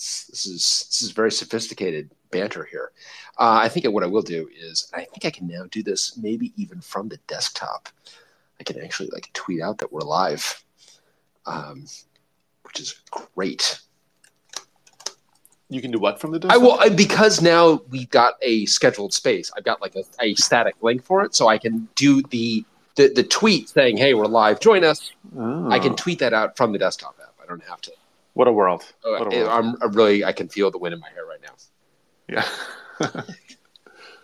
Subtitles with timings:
[0.00, 2.90] This, this is this is very sophisticated banter here.
[3.38, 6.16] Uh, I think what I will do is I think I can now do this
[6.16, 7.90] maybe even from the desktop.
[8.58, 10.64] I can actually like tweet out that we're live,
[11.44, 11.84] um,
[12.62, 13.78] which is great.
[15.68, 16.54] You can do what from the desktop?
[16.54, 19.52] I will because now we've got a scheduled space.
[19.54, 22.64] I've got like a, a static link for it, so I can do the,
[22.96, 24.60] the the tweet saying, "Hey, we're live.
[24.60, 27.34] Join us." I can Oh, tweet that out from the desktop app.
[27.42, 27.92] I don't have to.
[28.34, 28.84] What a world!
[29.04, 29.48] Oh, What a world!
[29.50, 30.24] I'm, I'm really.
[30.24, 31.54] I can feel the wind in my hair right now.
[32.28, 33.22] yeah.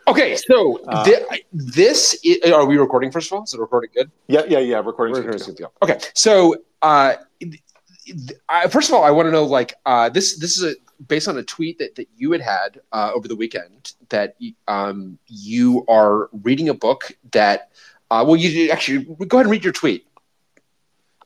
[0.08, 3.10] Okay, so Uh, thi- this i- are we recording?
[3.10, 4.08] First of all, is it recording good?
[4.28, 4.76] yeah, yeah, yeah.
[4.76, 5.16] Recording.
[5.16, 5.72] Recording good to go.
[5.82, 7.60] Okay, so uh, th-
[8.06, 10.38] th- I, first of all, I want to know like uh, this.
[10.38, 10.76] This is a,
[11.08, 14.36] based on a tweet that, that you had had uh, over the weekend that
[14.68, 17.70] um, you are reading a book that.
[18.08, 20.06] Uh, well, you actually go ahead and read your tweet.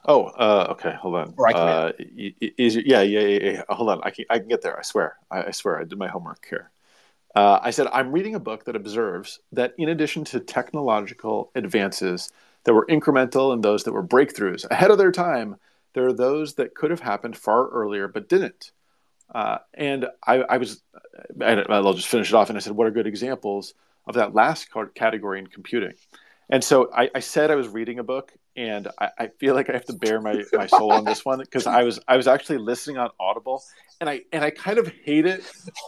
[0.07, 0.95] Oh, uh, okay.
[1.01, 1.35] Hold on.
[1.37, 1.93] Or I can Uh,
[2.57, 3.63] is, yeah, yeah, yeah, yeah.
[3.69, 4.01] Hold on.
[4.03, 4.79] I can, I can get there.
[4.79, 5.17] I swear.
[5.31, 5.79] I, I swear.
[5.79, 6.71] I did my homework here.
[7.35, 12.31] Uh, I said I'm reading a book that observes that in addition to technological advances
[12.65, 15.57] that were incremental and those that were breakthroughs ahead of their time,
[15.95, 18.73] there are those that could have happened far earlier but didn't.
[19.33, 20.83] Uh, and I, I was,
[21.41, 22.49] and I'll just finish it off.
[22.49, 23.75] And I said, what are good examples
[24.07, 25.93] of that last category in computing?
[26.49, 29.71] And so I, I said I was reading a book, and I, I feel like
[29.71, 32.29] I have to bear my, my soul on this one because I was I was
[32.29, 33.63] actually listening on Audible,
[34.01, 35.43] and I and I kind of hate it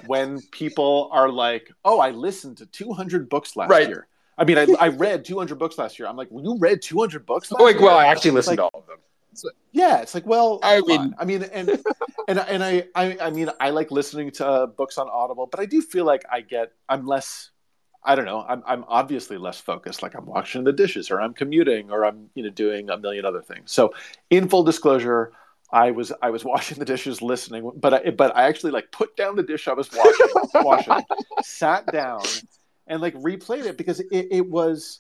[0.07, 3.89] when people are like, "Oh, I listened to 200 books last Right.
[3.89, 4.07] year."
[4.39, 6.09] I mean, I, I read 200 books last year.
[6.09, 8.71] I'm like, well, "You read 200 books last Like, year?" well, I actually listened Like-
[8.71, 8.99] to all of them.
[9.73, 11.15] Yeah, it's like, well, I mean- on.
[11.19, 11.71] I mean, and
[12.29, 15.59] and and I, I, I mean, I like listening to uh, books on Audible, but
[15.61, 17.51] I do feel like I get, I'm less,
[18.05, 20.03] I don't know, I'm, I'm obviously less focused.
[20.03, 23.25] Like I'm washing the dishes, or I'm commuting, or I'm, you know, doing a million
[23.25, 23.71] other things.
[23.71, 23.95] So,
[24.29, 25.33] in full disclosure,
[25.71, 29.17] I was, I was washing the dishes, listening, but I, but I actually like put
[29.17, 31.05] down the dish I was washing, washing,
[31.43, 32.23] sat down,
[32.87, 34.99] and like replayed it because it, it was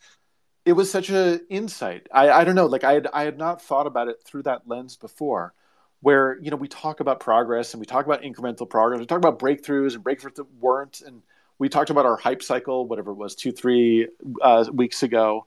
[0.64, 2.06] it was such a insight.
[2.12, 4.68] I, I don't know, like I had I had not thought about it through that
[4.68, 5.54] lens before,
[6.00, 9.18] where you know we talk about progress and we talk about incremental progress, we talk
[9.18, 11.22] about breakthroughs and breakthroughs that weren't, and
[11.62, 14.08] we talked about our hype cycle, whatever it was, two three
[14.40, 15.46] uh, weeks ago,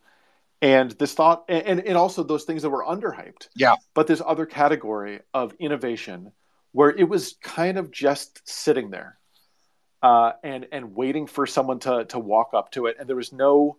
[0.62, 3.50] and this thought, and and also those things that were underhyped.
[3.53, 3.76] Yeah.
[3.94, 6.31] But this other category of innovation,
[6.72, 9.18] where it was kind of just sitting there,
[10.02, 13.34] uh, and and waiting for someone to to walk up to it, and there was
[13.34, 13.76] no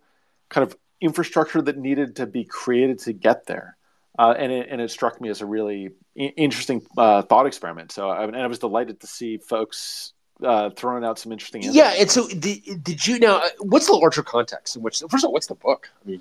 [0.50, 3.78] kind of infrastructure that needed to be created to get there.
[4.18, 7.92] Uh, and, it, and it struck me as a really I- interesting uh, thought experiment.
[7.92, 11.62] So I, and I was delighted to see folks uh, throwing out some interesting.
[11.62, 13.38] Yeah, and so did, did you now?
[13.38, 15.00] uh, What's the larger context in which?
[15.00, 15.88] First of all, what's the book?
[16.04, 16.20] I mean,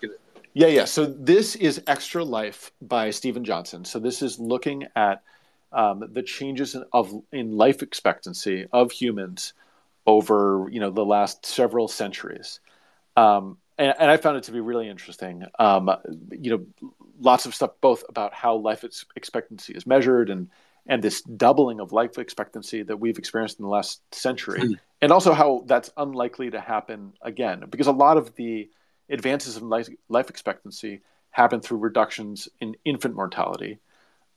[0.53, 0.86] Yeah, yeah.
[0.86, 3.86] So this is Extra Life by Steven Johnson.
[3.86, 5.22] So this is looking at
[5.72, 9.53] um, the changes in, of in life expectancy of humans
[10.08, 12.59] over you know the last several centuries,
[13.18, 15.46] um, and, and I found it to be really interesting.
[15.59, 15.92] Um,
[16.32, 16.90] you know,
[17.20, 20.50] lots of stuff both about how life expectancy is measured and
[20.88, 24.79] and this doubling of life expectancy that we've experienced in the last century, Mm.
[25.01, 28.69] and also how that's unlikely to happen again because a lot of the
[29.09, 31.01] advances in life, life expectancy
[31.31, 33.79] happen through reductions in infant mortality,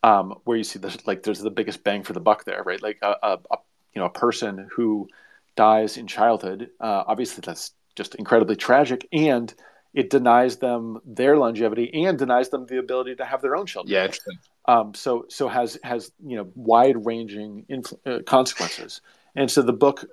[0.03, 2.83] um, where you see this like there's the biggest bang for the buck there, right?
[2.83, 3.57] Like a, a, a
[3.95, 5.09] you know a person who
[5.57, 9.53] dies in childhood, uh, obviously that's just incredibly tragic, and
[9.95, 13.93] it denies them their longevity and denies them the ability to have their own children.
[13.93, 14.39] yeah, interesting.
[14.67, 19.01] Um, so so has has you know wide ranging influ- uh, consequences,
[19.35, 20.05] and so the book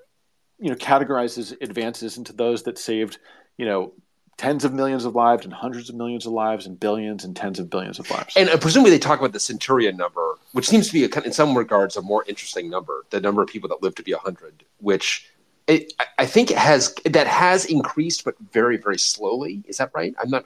[0.59, 3.19] you know categorizes advances into those that saved
[3.57, 3.93] you know
[4.37, 7.57] tens of millions of lives and hundreds of millions of lives and billions and tens
[7.57, 8.35] of billions of lives.
[8.35, 11.31] And uh, presumably they talk about the centurion number, which seems to be, a, in
[11.31, 13.05] some regards, a more interesting number.
[13.11, 15.29] The number of people that live to be hundred, which
[15.67, 19.63] it, I- think has that has increased, but very, very slowly.
[19.67, 20.13] Is that right?
[20.21, 20.45] I'm not.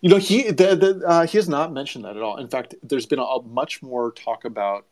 [0.00, 2.38] You know, he the, the, uh, he has not mentioned that at all.
[2.38, 4.86] In fact, there's been a, a much more talk about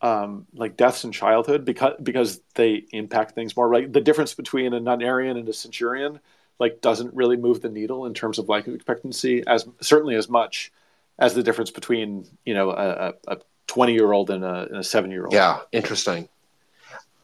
[0.00, 3.72] um, like deaths in childhood because because they impact things more.
[3.72, 6.20] Like the difference between a nunarian and a centurion,
[6.58, 10.72] like doesn't really move the needle in terms of life expectancy as certainly as much
[11.18, 14.84] as the difference between you know a, a 20 year old and a, and a
[14.84, 15.34] seven year old.
[15.34, 16.28] Yeah, interesting.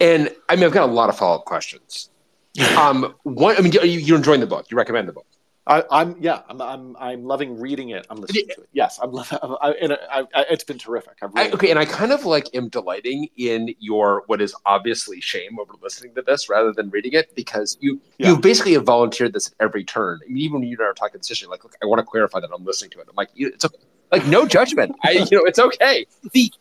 [0.03, 2.11] And I mean, I've got a lot of follow up questions.
[2.77, 4.67] Um, one, I mean, you- you're enjoying the book.
[4.71, 5.25] You recommend the book.
[5.67, 8.05] I, I'm yeah, I'm, I'm I'm loving reading it.
[8.11, 8.69] I'm listening to it.
[8.73, 9.39] Yes, I'm loving.
[9.63, 11.15] I, and I, I, it's been terrific.
[11.23, 15.21] I've I, okay, and I kind of like am delighting in your what is obviously
[15.21, 18.31] shame over listening to this rather than reading it because you Yeah.
[18.31, 20.19] you basically have volunteered this at every turn.
[20.25, 22.05] I mean, even when you and I were talking issue, like, look, I want to
[22.05, 23.07] clarify that I'm listening to it.
[23.09, 23.79] I'm like, it's okay.
[24.13, 24.95] Like no judgment.
[25.03, 26.07] I, you know, it's okay.
[26.33, 26.53] The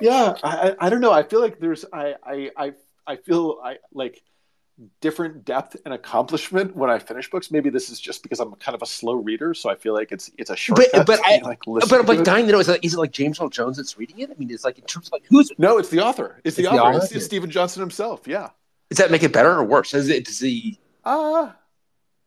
[0.00, 1.12] yeah, I, I don't know.
[1.12, 2.72] I feel like there's I I I,
[3.06, 4.22] I feel I like
[5.00, 7.50] different depth and accomplishment when I finish books.
[7.50, 10.12] Maybe this is just because I'm kind of a slow reader, so I feel like
[10.12, 10.80] it's it's a short.
[10.92, 13.40] But but I like but like dying to know is it, is it like James
[13.40, 14.30] Earl Jones that's reading it?
[14.30, 16.40] I mean, it's like in terms of like who's no, it's the author.
[16.44, 16.80] It's, it's the, author.
[16.82, 17.04] author.
[17.04, 18.26] It's, it's Steven Johnson himself.
[18.26, 18.50] Yeah.
[18.90, 19.94] Does that make it better or worse?
[19.94, 20.78] Is it does he?
[21.04, 21.52] Uh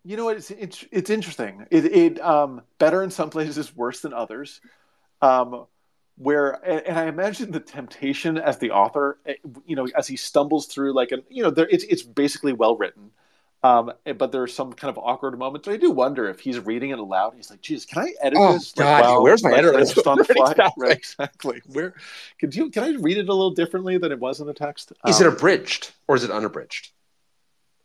[0.03, 0.38] you know what?
[0.38, 1.65] It's it's it's interesting.
[1.69, 4.61] It it um better in some places, worse than others.
[5.21, 5.65] Um,
[6.17, 9.35] where and, I imagine the temptation as the author, eh,
[9.65, 12.75] you know, as he stumbles through like an you know, there, it's it's basically well
[12.75, 13.11] written.
[13.63, 15.67] Um, eh, but there's some kind of awkward moments.
[15.67, 17.33] I do wonder if he's reading it aloud.
[17.35, 18.71] He's like, "Geez, can I edit oh, this?
[18.71, 19.79] God, like, where's my like, editor?
[19.79, 21.61] Just on the fly, right, exactly.
[21.65, 21.95] Where
[22.39, 22.69] could you?
[22.69, 24.94] Can I read it a little differently than it was in the text?
[25.07, 26.91] Is um, it abridged or is it unabridged?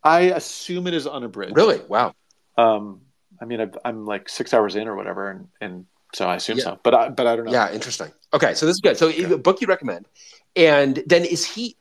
[0.05, 1.57] I assume it is unabridged.
[1.57, 1.81] Really?
[1.89, 2.15] Wow.
[2.57, 3.01] Um,
[3.41, 6.59] I mean, i am like six hours in or whatever, and, and so I assume
[6.59, 6.65] yeah.
[6.65, 7.53] so, but I, but I don't know.
[7.53, 8.13] Yeah, interesting.
[8.33, 8.97] Okay, so this is good.
[8.97, 10.07] So a book you recommend,
[10.55, 11.77] and then is he?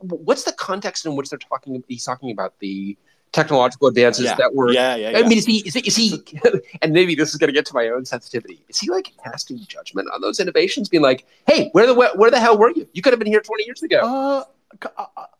[0.00, 1.82] What's the context in which they're talking?
[1.86, 2.96] He's talking about the
[3.32, 4.34] technological advances yeah.
[4.34, 4.72] that were.
[4.72, 5.18] Yeah, yeah, yeah.
[5.18, 5.58] I mean, is he?
[5.58, 5.80] Is he?
[5.80, 6.22] Is he
[6.82, 8.64] and maybe this is going to get to my own sensitivity.
[8.68, 12.40] Is he like casting judgment on those innovations, being like, "Hey, where the where the
[12.40, 12.88] hell were you?
[12.94, 14.44] You could have been here twenty years ago." Uh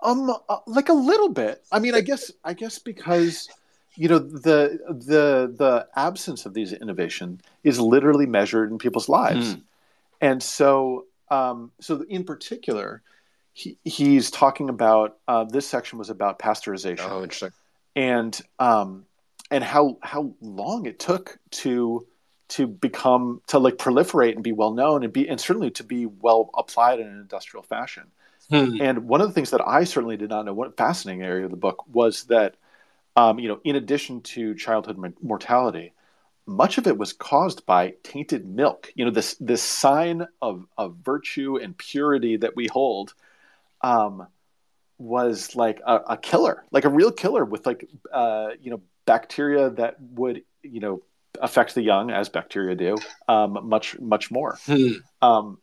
[0.03, 1.65] um, uh, like a little bit.
[1.71, 3.49] I mean, I guess, I guess because
[3.97, 9.55] you know the the the absence of these innovation is literally measured in people's lives
[9.55, 9.63] mm.
[10.21, 13.03] and so um, so in particular
[13.53, 17.51] he, he's talking about uh, this section was about pasteurization oh interesting
[17.97, 19.07] and um,
[19.51, 22.07] and how how long it took to
[22.49, 26.07] to become to like proliferate and be well known and be and certainly to be
[26.07, 28.05] well applied in an industrial fashion
[28.51, 28.81] hmm.
[28.81, 31.51] and one of the things that i certainly did not know what fascinating area of
[31.51, 32.57] the book was that
[33.17, 35.95] um, you know, in addition to childhood mortality,
[36.45, 38.93] much of it was caused by tainted milk.
[38.95, 43.15] You know, this this sign of of virtue and purity that we hold
[43.81, 44.27] um,
[44.99, 49.71] was like a, a, killer, like a real killer with like uh, you know bacteria
[49.71, 51.03] that would you know
[51.41, 52.97] affect the young as bacteria do
[53.29, 54.59] um, much much more.
[54.67, 54.93] Hmm.
[55.23, 55.59] Um,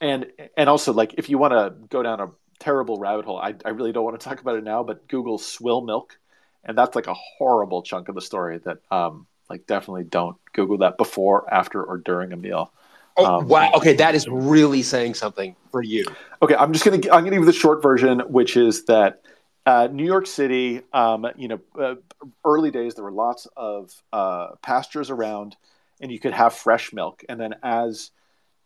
[0.00, 0.26] and
[0.56, 3.70] and also like if you want to go down a terrible rabbit hole, I, I
[3.70, 6.18] really don't want to talk about it now, but Google swill milk
[6.66, 10.78] and that's like a horrible chunk of the story that um, like definitely don't Google
[10.78, 12.72] that before, after, or during a meal.
[13.16, 13.70] Oh um, wow!
[13.76, 16.04] Okay, that is really saying something for you.
[16.42, 19.22] Okay, I'm just gonna I'm gonna give you the short version, which is that
[19.64, 21.94] uh, New York City, um, you know, uh,
[22.44, 25.56] early days there were lots of uh, pastures around,
[26.00, 27.24] and you could have fresh milk.
[27.28, 28.10] And then as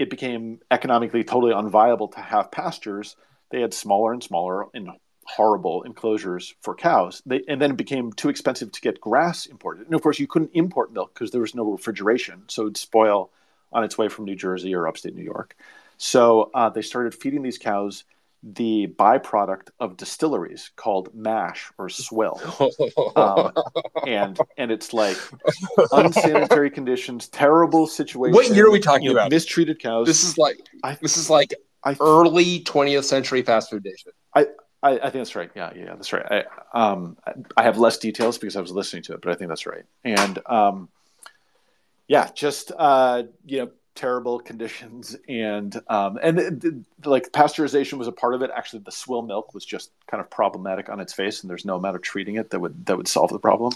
[0.00, 3.16] it became economically totally unviable to have pastures,
[3.50, 4.88] they had smaller and smaller and
[5.24, 7.22] horrible enclosures for cows.
[7.26, 9.86] They, and then it became too expensive to get grass imported.
[9.86, 13.30] And of course, you couldn't import milk because there was no refrigeration, so it'd spoil
[13.72, 15.54] on its way from New Jersey or upstate New York.
[15.98, 18.04] So uh, they started feeding these cows
[18.42, 22.40] the byproduct of distilleries called mash or swill,
[23.16, 23.52] um,
[24.06, 25.18] and and it's like
[25.92, 28.34] unsanitary conditions, terrible situation.
[28.34, 29.30] What year are we talking you know, about?
[29.30, 30.06] Mistreated cows.
[30.06, 31.54] This is like I, this is like
[31.84, 34.12] I, early 20th century fast food nation.
[34.34, 34.46] I
[34.82, 35.50] I, I, think that's right.
[35.54, 36.46] Yeah, yeah, that's right.
[36.72, 37.18] I, um,
[37.56, 39.84] I have less details because I was listening to it, but I think that's right.
[40.04, 40.88] And um,
[42.08, 48.34] yeah, just uh, you know, terrible conditions, and um, and like pasteurization was a part
[48.34, 48.50] of it.
[48.54, 51.76] Actually, the swill milk was just kind of problematic on its face, and there's no
[51.76, 53.72] amount of treating it that would that would solve the problem.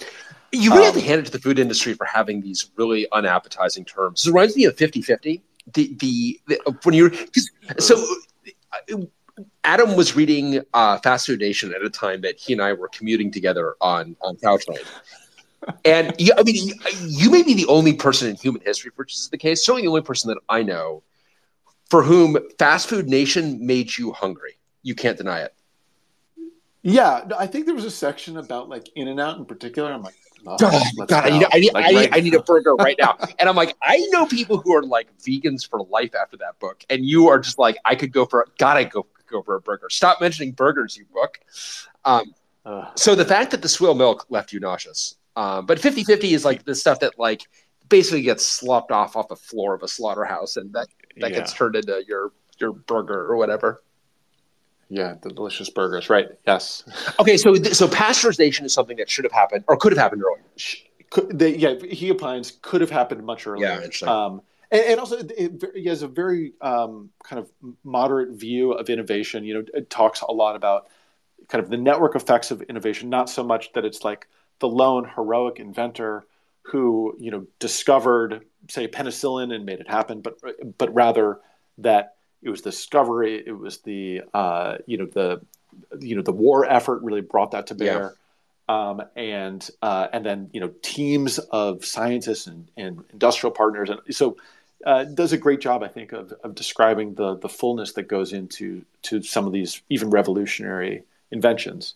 [0.52, 3.06] You really have to um, hand it to the food industry for having these really
[3.12, 4.26] unappetizing terms.
[4.26, 5.40] It reminds me of 50-50.
[5.72, 7.10] The, the, the when you're
[7.78, 8.04] so
[9.64, 12.88] Adam was reading uh, Fast Food Nation at a time that he and I were
[12.88, 14.84] commuting together on on Caltrain.
[15.85, 19.14] And yeah, I mean, you, may be the only person in human history for which
[19.14, 19.64] this is the case.
[19.64, 21.02] Certainly, the only person that I know
[21.90, 24.59] for whom Fast Food Nation made you hungry.
[24.83, 25.54] You can't deny it.
[26.83, 29.92] Yeah, I think there was a section about like In and Out in particular.
[29.92, 30.14] I'm like,
[30.47, 30.56] oh,
[31.06, 33.16] God, I need, I need, like, I, need, right I need a burger right now.
[33.38, 36.85] and I'm like, I know people who are like vegans for life after that book,
[36.90, 39.61] and you are just like, I could go for, God, I go go for a
[39.61, 39.88] burger.
[39.90, 41.40] Stop mentioning burgers, you book.
[42.04, 46.32] Um, uh, so the fact that the swill milk left you nauseous, um, but 50-50
[46.32, 47.42] is like the stuff that like
[47.88, 50.88] basically gets slopped off off the floor of a slaughterhouse, and that
[51.18, 51.38] that yeah.
[51.38, 53.82] gets turned into your your burger or whatever.
[54.88, 56.28] Yeah, the delicious burgers, right?
[56.46, 56.84] Yes.
[57.18, 60.44] okay, so so pasteurization is something that should have happened or could have happened earlier.
[61.10, 63.66] Could, they, yeah, he opines could have happened much earlier.
[63.66, 64.08] Yeah, interesting.
[64.08, 67.50] Um, and, and also it, he has a very um, kind of
[67.82, 69.44] moderate view of innovation.
[69.44, 70.88] You know, it talks a lot about
[71.48, 74.28] kind of the network effects of innovation, not so much that it's like
[74.64, 76.25] the lone heroic inventor
[76.62, 80.38] who you know discovered say penicillin and made it happen, but
[80.78, 81.38] but rather
[81.76, 85.42] that it was the discovery, it was the uh, you know the
[86.00, 88.00] you know the war effort really brought that to bear.
[88.00, 88.11] Yeah.
[88.66, 94.00] Um, and uh, and then you know teams of scientists and, and industrial partners, and
[94.16, 94.38] so
[94.87, 98.33] uh, does a great job, I think, of, of describing the the fullness that goes
[98.33, 101.92] into to some of these even revolutionary inventions.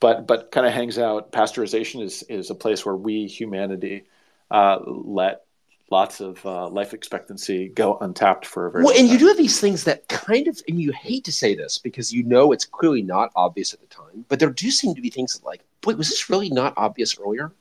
[0.00, 1.32] But but kind of hangs out.
[1.32, 4.04] Pasteurization is is a place where we humanity
[4.50, 5.42] uh, let
[5.90, 8.94] lots of uh, life expectancy go untapped for a very well.
[8.94, 9.12] And time.
[9.12, 12.12] you do have these things that kind of, and you hate to say this because
[12.12, 15.10] you know it's clearly not obvious at the time, but there do seem to be
[15.10, 17.52] things like, wait, was this really not obvious earlier?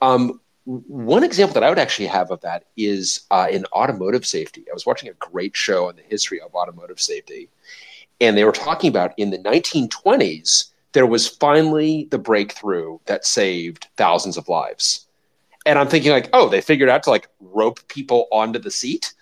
[0.00, 4.64] Um, one example that I would actually have of that is uh, in automotive safety.
[4.68, 7.48] I was watching a great show on the history of automotive safety,
[8.20, 13.86] and they were talking about in the 1920s there was finally the breakthrough that saved
[13.96, 15.06] thousands of lives
[15.66, 19.12] and I'm thinking like, oh, they figured out to like rope people onto the seat,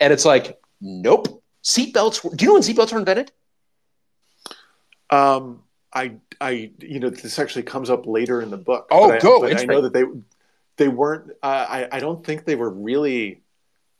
[0.00, 1.42] and it's like, nope.
[1.64, 2.22] Seatbelts.
[2.36, 3.32] Do you know when seatbelts were invented?
[5.10, 8.86] Um, I, I, you know, this actually comes up later in the book.
[8.92, 9.44] Oh, but go.
[9.44, 10.04] I, I know that they,
[10.76, 11.32] they weren't.
[11.42, 13.42] Uh, I, I don't think they were really.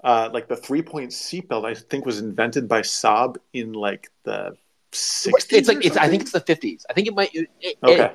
[0.05, 4.57] Uh, like the three point seatbelt, I think was invented by Saab in like the
[4.92, 5.52] 60s.
[5.52, 5.97] It's like it's.
[5.97, 6.85] I think it's the 50s.
[6.88, 7.30] I think it might.
[7.35, 7.49] It,
[7.83, 8.12] okay.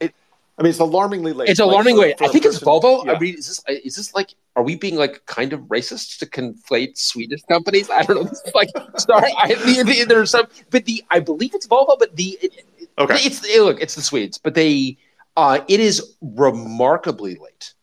[0.00, 0.14] It,
[0.58, 1.48] I mean, it's alarmingly late.
[1.48, 2.28] It's alarmingly like, late.
[2.28, 3.04] I think it's Volvo.
[3.04, 3.12] Yeah.
[3.12, 4.34] I mean, is this is this like?
[4.56, 7.88] Are we being like kind of racist to conflate Swedish companies?
[7.90, 8.32] I don't know.
[8.54, 12.38] Like, sorry, I, the, the, there's some, but the I believe it's Volvo, but the
[12.42, 12.64] it,
[12.98, 14.98] okay, it's it, look, it's the Swedes, but they,
[15.36, 17.74] uh, it is remarkably late.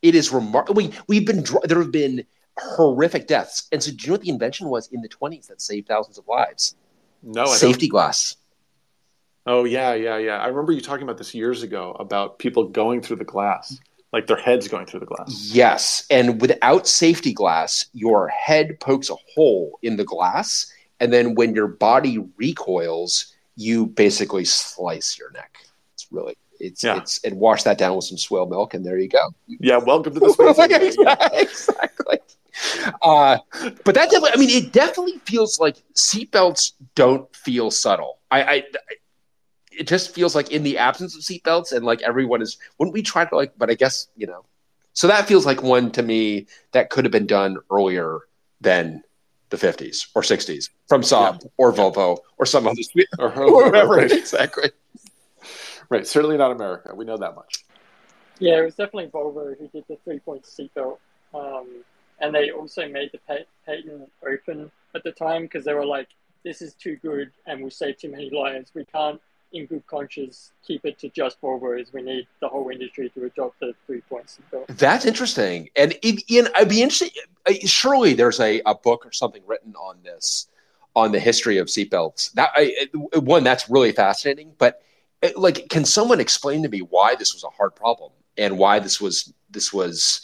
[0.00, 0.82] It is remarkable.
[0.82, 2.24] We, we've been there have been
[2.58, 5.60] horrific deaths, and so do you know what the invention was in the 20s that
[5.60, 6.76] saved thousands of lives?
[7.22, 8.36] No, safety glass.
[9.46, 10.38] Oh yeah, yeah, yeah.
[10.38, 13.78] I remember you talking about this years ago about people going through the glass,
[14.12, 15.50] like their heads going through the glass.
[15.52, 21.34] Yes, and without safety glass, your head pokes a hole in the glass, and then
[21.34, 25.58] when your body recoils, you basically slice your neck.
[25.94, 26.98] It's really it's yeah.
[26.98, 29.34] it's and wash that down with some swill milk, and there you go.
[29.48, 30.96] Yeah, welcome to the space.
[31.32, 31.88] exactly.
[33.02, 33.38] Uh,
[33.84, 38.18] but that definitely, I mean, it definitely feels like seatbelts don't feel subtle.
[38.30, 38.64] I, I,
[39.70, 43.02] it just feels like in the absence of seatbelts and like everyone is wouldn't we
[43.02, 44.44] try to like but I guess, you know.
[44.94, 48.20] So that feels like one to me that could have been done earlier
[48.60, 49.02] than
[49.48, 51.48] the 50s or 60s from Saab yeah.
[51.56, 52.80] or Volvo or some other
[53.18, 54.10] or whoever right.
[54.10, 54.70] exactly.
[55.88, 56.94] Right, certainly not America.
[56.94, 57.64] We know that much.
[58.38, 60.98] Yeah, it was definitely Volvo who did the three-point seatbelt,
[61.34, 61.84] um,
[62.20, 66.08] and they also made the patent open at the time because they were like,
[66.44, 68.70] "This is too good, and we save too many lives.
[68.74, 69.20] We can't
[69.52, 71.92] in good conscience keep it to just Volvos.
[71.92, 74.38] We need the whole industry to adopt the three points.
[74.68, 75.68] That's interesting.
[75.76, 77.12] And Ian, I'd be interested.
[77.46, 80.48] Uh, surely there's a, a book or something written on this,
[80.94, 82.32] on the history of seatbelts.
[82.32, 82.88] That I,
[83.18, 84.52] one that's really fascinating.
[84.58, 84.82] But
[85.22, 88.78] uh, like, can someone explain to me why this was a hard problem and why
[88.78, 90.22] this was this was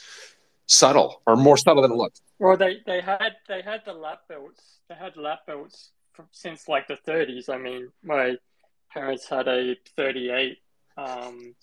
[0.68, 2.20] subtle or more subtle than it looked?
[2.38, 4.78] Well, they, they had they had the lap belts.
[4.88, 5.90] They had lap belts
[6.30, 7.48] since like the 30s.
[7.48, 8.36] I mean, my
[8.92, 10.58] parents had a 38
[10.96, 11.54] um,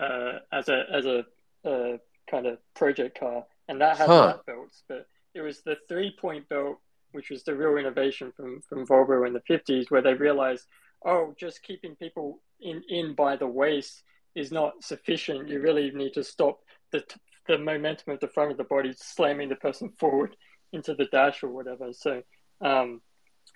[0.00, 1.24] uh, as a as a,
[1.64, 1.98] a,
[2.30, 4.38] kind of project car, and that had huh.
[4.46, 4.82] belts.
[4.88, 6.78] But it was the three point belt,
[7.12, 10.66] which was the real innovation from from Volvo in the 50s, where they realized,
[11.04, 14.02] oh, just keeping people in in by the waist
[14.34, 15.48] is not sufficient.
[15.48, 16.60] You really need to stop
[16.92, 17.02] the
[17.48, 20.36] the momentum of the front of the body slamming the person forward
[20.72, 21.92] into the dash or whatever.
[21.92, 22.22] So
[22.60, 23.00] um,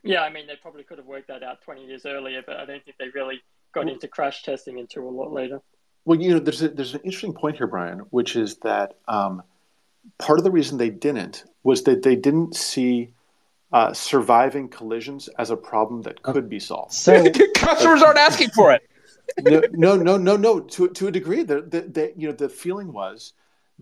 [0.03, 2.65] yeah, I mean, they probably could have worked that out 20 years earlier, but I
[2.65, 3.41] don't think they really
[3.73, 5.61] got into crash testing until a lot later.
[6.05, 9.43] Well, you know, there's a, there's an interesting point here, Bryan, which is that um,
[10.19, 13.15] part of the reason they didn't was that they didn't see
[13.73, 16.93] uh, surviving collisions as a problem that could be solved.
[16.93, 18.83] So customers aren't asking for it.
[19.41, 20.61] no, no, no, no, no.
[20.61, 23.33] To to a degree, the, the, the you know the feeling was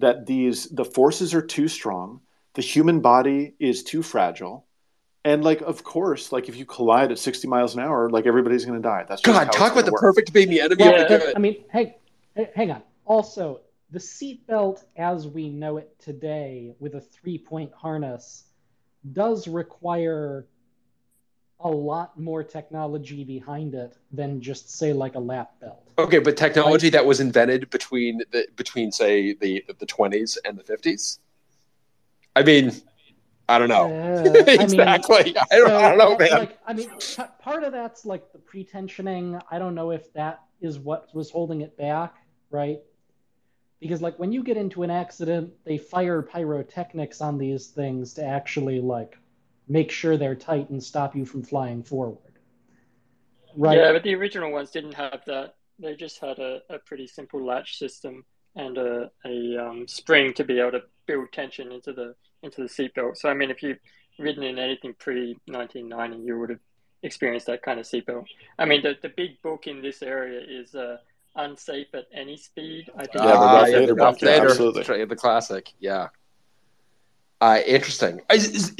[0.01, 2.21] that these the forces are too strong,
[2.55, 4.67] the human body is too fragile,
[5.25, 8.65] and like, of course, like if you collide at 60 miles an hour, like everybody's
[8.65, 9.05] going to die.
[9.09, 9.53] That's God.
[9.53, 10.01] Talk about the work.
[10.01, 10.85] perfect baby enemy.
[10.85, 11.97] Yeah, oh I mean, hey,
[12.55, 12.83] hang on.
[13.05, 18.45] Also, the seatbelt as we know it today, with a three-point harness,
[19.13, 20.47] does require
[21.63, 25.93] a lot more technology behind it than just say like a lap belt.
[25.99, 26.93] Okay, but technology right?
[26.93, 31.19] that was invented between the between say the the 20s and the 50s.
[32.35, 32.73] I mean,
[33.49, 33.87] I don't know.
[33.87, 35.17] Uh, exactly.
[35.19, 36.31] I, mean, I, don't, so, I, don't, know, man.
[36.31, 36.91] Like, I mean,
[37.41, 39.41] part of that's like the pretensioning.
[39.51, 42.15] I don't know if that is what was holding it back,
[42.51, 42.81] right?
[43.81, 48.25] because like when you get into an accident, they fire pyrotechnics on these things to
[48.25, 49.19] actually like
[49.71, 52.19] make sure they're tight and stop you from flying forward.
[53.57, 53.79] Right.
[53.79, 55.55] Yeah, but the original ones didn't have that.
[55.79, 58.25] They just had a, a pretty simple latch system
[58.57, 62.69] and a, a um, spring to be able to build tension into the into the
[62.69, 63.17] seatbelt.
[63.17, 63.79] So I mean, if you've
[64.19, 66.59] ridden in anything pre 1990, you would have
[67.03, 68.25] experienced that kind of seatbelt.
[68.59, 70.97] I mean, the, the big book in this area is uh,
[71.37, 72.91] unsafe at any speed.
[72.97, 76.09] I think uh, yeah, the Ralph Nader, the classic, yeah.
[77.41, 78.21] Uh, interesting.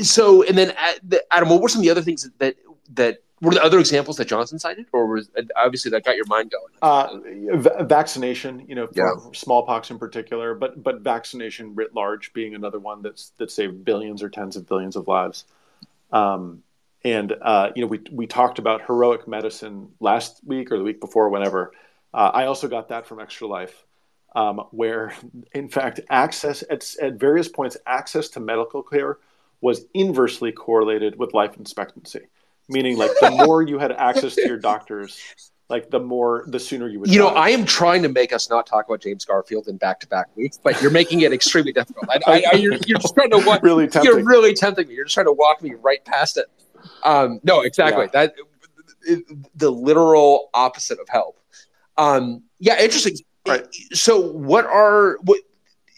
[0.03, 2.57] So, and then uh, Adam, what were some of the other things that
[2.95, 6.51] that were the other examples that Johnson cited, or was obviously that got your mind
[6.51, 6.75] going?
[6.83, 9.13] Uh, v- vaccination, you know, yeah.
[9.33, 14.23] smallpox in particular, but but vaccination writ large being another one that's that saved billions
[14.23, 15.45] or tens of billions of lives.
[16.13, 16.63] Um,
[17.03, 21.01] and uh, you know, we we talked about heroic medicine last week or the week
[21.01, 21.73] before, whenever.
[22.13, 23.87] Uh, I also got that from Extra Life,
[24.35, 25.13] um, where
[25.53, 29.19] in fact access at, at various points access to medical care
[29.61, 32.27] was inversely correlated with life expectancy.
[32.69, 35.21] Meaning like the more you had access to your doctors
[35.69, 37.25] like the more the sooner you would you die.
[37.25, 37.35] know.
[37.35, 40.81] I am trying to make us not talk about james garfield in back-to-back weeks but
[40.83, 42.07] you're making it extremely difficult.
[42.11, 44.13] I, I, I, you're, you're, just trying to walk really tempting.
[44.13, 44.95] you're really tempting me.
[44.95, 46.47] You're just trying to walk me right past it.
[47.03, 48.05] Um, no exactly.
[48.05, 48.27] Yeah.
[48.27, 48.35] that
[49.03, 49.25] it,
[49.59, 51.39] the literal opposite of help.
[51.97, 53.17] Um, yeah interesting
[53.51, 55.41] right so what are what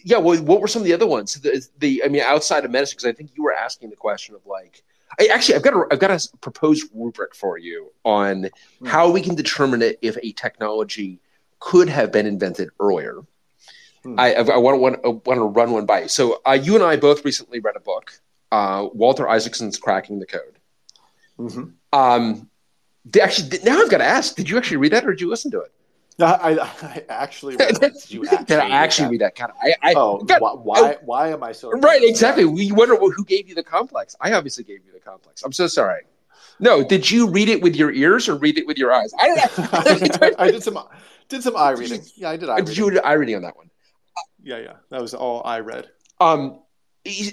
[0.05, 2.71] yeah what, what were some of the other ones the, the i mean outside of
[2.71, 4.83] medicine because i think you were asking the question of like
[5.21, 8.89] I, actually, I've got a, I've got a proposed rubric for you on mm.
[8.89, 11.21] how we can determine it if a technology
[11.61, 13.21] could have been invented earlier.
[14.05, 14.19] Mm.
[14.19, 16.09] I, I, want, want, want to run one by you.
[16.09, 18.13] So uh, you and I both recently read a book,
[18.51, 20.59] uh, Walter Isaacson's "Cracking the Code."
[21.39, 21.99] Mm-hmm.
[21.99, 22.51] Um,
[23.21, 25.51] actually, now I've got to ask: Did you actually read that, or did you listen
[25.53, 25.73] to it?
[26.23, 29.35] I, I actually read you actually Did I actually read that?
[29.35, 32.03] kind I, I oh, got, why, why, why am I so right?
[32.03, 32.45] Exactly.
[32.45, 34.17] We wonder who gave you the complex.
[34.21, 35.43] I obviously gave you the complex.
[35.43, 36.03] I'm so sorry.
[36.59, 39.13] No, did you read it with your ears or read it with your eyes?
[39.19, 40.31] I don't know.
[40.39, 40.79] I did some
[41.29, 42.03] did some eye reading.
[42.15, 42.57] Yeah, I did eye.
[42.57, 42.85] Did reading.
[42.85, 43.71] you do eye reading on that one?
[44.43, 45.89] Yeah, yeah, that was all I read.
[46.21, 46.61] Um,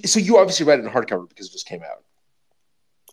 [0.06, 2.04] so you obviously read it in hardcover because it just came out.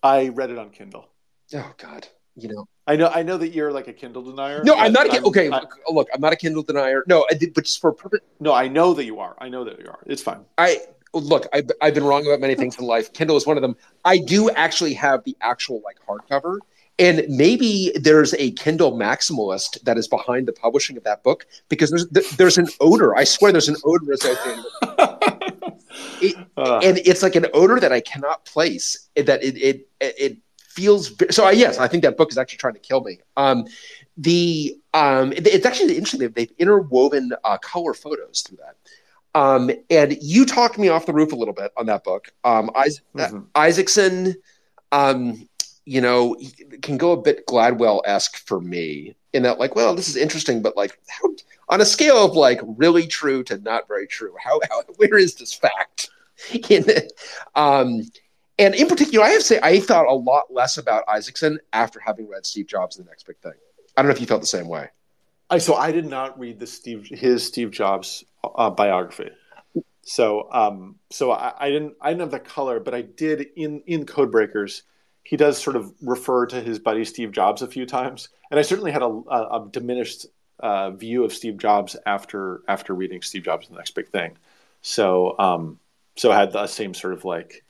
[0.02, 1.08] I read it on Kindle.
[1.54, 2.68] Oh God you know.
[2.86, 3.08] I know.
[3.08, 4.62] I know that you're like a Kindle denier.
[4.62, 5.08] No, I'm not.
[5.08, 7.02] A, I'm, okay, I, look, I'm not a Kindle denier.
[7.06, 8.20] No, I did, but just for a purpose.
[8.38, 9.34] No, I know that you are.
[9.40, 9.98] I know that you are.
[10.06, 10.44] It's fine.
[10.58, 10.80] I
[11.12, 11.46] look.
[11.52, 13.12] I've, I've been wrong about many things in life.
[13.12, 13.76] Kindle is one of them.
[14.04, 16.58] I do actually have the actual like hardcover.
[16.98, 21.90] And maybe there's a Kindle maximalist that is behind the publishing of that book because
[21.90, 23.16] there's there's an odor.
[23.16, 24.64] I swear there's an odor associated.
[26.22, 26.80] it, uh.
[26.82, 29.08] And it's like an odor that I cannot place.
[29.16, 30.38] That it it it
[30.76, 31.44] feels so.
[31.46, 33.18] I, yes, I think that book is actually trying to kill me.
[33.36, 33.66] Um,
[34.18, 36.20] the um, it, it's actually interesting.
[36.20, 38.76] They've, they've interwoven uh, color photos through that.
[39.34, 42.32] Um, and you talked me off the roof a little bit on that book.
[42.44, 43.40] Um, Isaac, mm-hmm.
[43.54, 44.34] Isaacson,
[44.92, 45.46] um,
[45.84, 46.36] you know,
[46.80, 50.62] can go a bit Gladwell esque for me in that, like, well, this is interesting,
[50.62, 51.28] but like, how,
[51.68, 55.34] on a scale of like really true to not very true, how, how where is
[55.34, 56.08] this fact?
[56.70, 56.84] in
[57.54, 58.02] um,
[58.58, 62.00] and in particular, I have to say, I thought a lot less about Isaacson after
[62.00, 63.52] having read Steve Jobs' and The Next Big Thing.
[63.96, 64.88] I don't know if you felt the same way.
[65.48, 69.30] I so I did not read the Steve his Steve Jobs uh, biography.
[70.02, 73.82] So um, so I, I, didn't I didn't have the color, but I did in
[73.86, 74.82] in Codebreakers.
[75.22, 78.62] He does sort of refer to his buddy Steve Jobs a few times, and I
[78.62, 80.26] certainly had a, a, a diminished
[80.60, 84.36] uh, view of Steve Jobs after after reading Steve Jobs' and The Next Big Thing.
[84.82, 85.78] So um,
[86.16, 87.64] so I had the same sort of like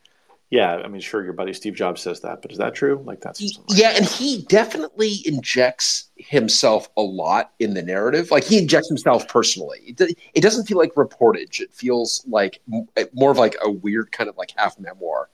[0.50, 3.02] yeah, I mean, sure, your buddy Steve Jobs says that, but is that true?
[3.04, 8.30] Like that's yeah, and he definitely injects himself a lot in the narrative.
[8.30, 9.96] Like he injects himself personally.
[9.98, 11.59] It, it doesn't feel like reportage.
[11.59, 12.61] It feels like
[13.12, 15.28] more of like a weird kind of like half memoir.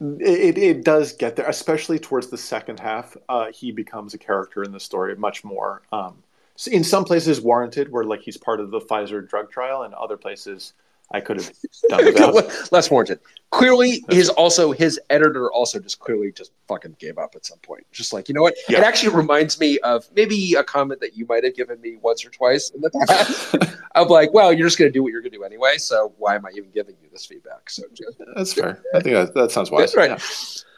[0.00, 3.16] It, it does get there, especially towards the second half.
[3.28, 5.82] Uh, he becomes a character in the story much more.
[5.90, 6.22] Um,
[6.70, 10.16] in some places warranted, where like he's part of the Pfizer drug trial, and other
[10.16, 10.74] places
[11.10, 11.52] I could have
[11.88, 12.72] done without.
[12.72, 13.20] Less warranted.
[13.50, 17.86] Clearly, his also his editor also just clearly just fucking gave up at some point.
[17.92, 18.54] Just like you know what?
[18.68, 18.78] Yeah.
[18.78, 22.26] It actually reminds me of maybe a comment that you might have given me once
[22.26, 23.56] or twice in the past.
[23.94, 25.78] of like, well, you're just going to do what you're going to do anyway.
[25.78, 27.70] So why am I even giving you this feedback?
[27.70, 27.84] So
[28.36, 28.82] that's fair.
[28.94, 29.92] I think that, that sounds wise.
[29.92, 30.10] That's right.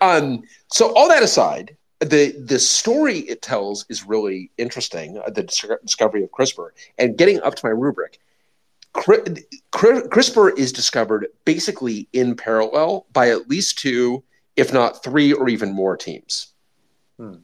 [0.00, 0.08] Yeah.
[0.08, 5.18] Um, so all that aside, the the story it tells is really interesting.
[5.18, 8.20] Uh, the discovery of CRISPR and getting up to my rubric
[8.94, 14.22] CRISPR is discovered basically in parallel by at least two,
[14.56, 16.48] if not three or even more teams.
[17.18, 17.34] Hmm.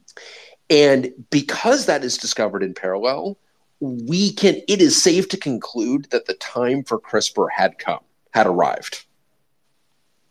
[0.68, 3.38] And because that is discovered in parallel,
[3.80, 8.00] we can it is safe to conclude that the time for CRISPR had come,
[8.32, 9.04] had arrived.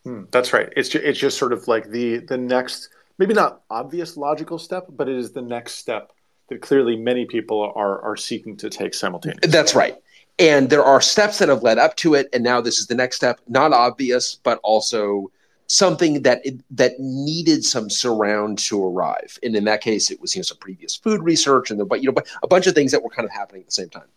[0.03, 0.71] Hmm, that's right.
[0.75, 4.87] It's just, it's just sort of like the the next maybe not obvious logical step,
[4.89, 6.11] but it is the next step
[6.49, 9.49] that clearly many people are are seeking to take simultaneously.
[9.49, 9.95] That's right.
[10.37, 12.95] And there are steps that have led up to it, and now this is the
[12.95, 13.39] next step.
[13.47, 15.31] Not obvious, but also
[15.67, 19.39] something that that needed some surround to arrive.
[19.43, 22.01] And in that case, it was you know some previous food research and the, but
[22.01, 23.89] you know but a bunch of things that were kind of happening at the same
[23.89, 24.07] time.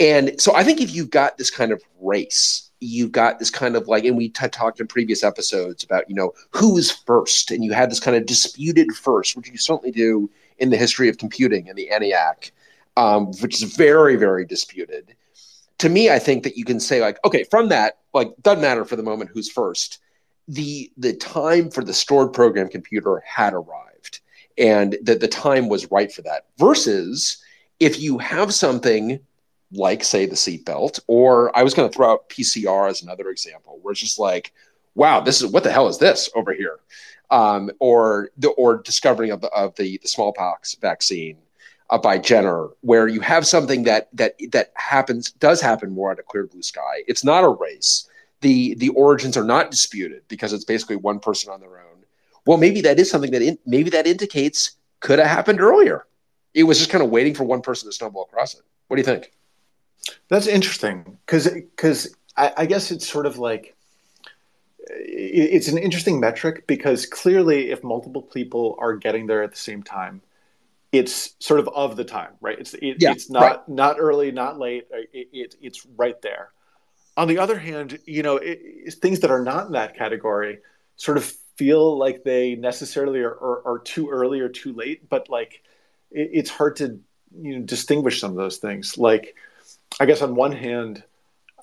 [0.00, 3.76] And so I think if you've got this kind of race, you've got this kind
[3.76, 7.50] of like, and we t- talked in previous episodes about you know who is first,
[7.50, 11.08] and you had this kind of disputed first, which you certainly do in the history
[11.08, 12.50] of computing and the ENIAC,
[12.96, 15.14] um, which is very very disputed.
[15.84, 18.86] To me, I think that you can say like, okay, from that, like doesn't matter
[18.86, 19.98] for the moment who's first.
[20.48, 24.20] The the time for the stored program computer had arrived
[24.56, 27.36] and that the time was right for that versus
[27.80, 29.20] if you have something
[29.72, 33.78] like say the seatbelt or i was going to throw out pcr as another example
[33.82, 34.52] where it's just like
[34.94, 36.78] wow this is what the hell is this over here?
[37.30, 41.38] Um, or the or discovering of the, of the, the smallpox vaccine
[41.90, 46.18] uh, by Jenner, where you have something that that that happens does happen more on
[46.18, 47.02] a clear blue sky.
[47.06, 48.08] It's not a race
[48.44, 52.04] the the origins are not disputed because it's basically one person on their own.
[52.46, 56.06] Well, maybe that is something that in, maybe that indicates could have happened earlier.
[56.52, 58.60] It was just kind of waiting for one person to stumble across it.
[58.86, 59.32] What do you think?
[60.28, 63.74] That's interesting because because I, I guess it's sort of like
[64.86, 69.82] it's an interesting metric because clearly if multiple people are getting there at the same
[69.82, 70.20] time
[70.94, 73.68] it's sort of of the time right it's it, yeah, it's not right.
[73.68, 76.50] not early not late it, it, it's right there
[77.16, 78.40] on the other hand, you know,
[78.90, 80.58] things that are not in that category
[80.96, 81.24] sort of
[81.56, 85.62] feel like they necessarily are, are, are too early or too late, but like
[86.10, 87.00] it, it's hard to
[87.40, 88.98] you know distinguish some of those things.
[88.98, 89.36] Like,
[90.00, 91.04] I guess on one hand,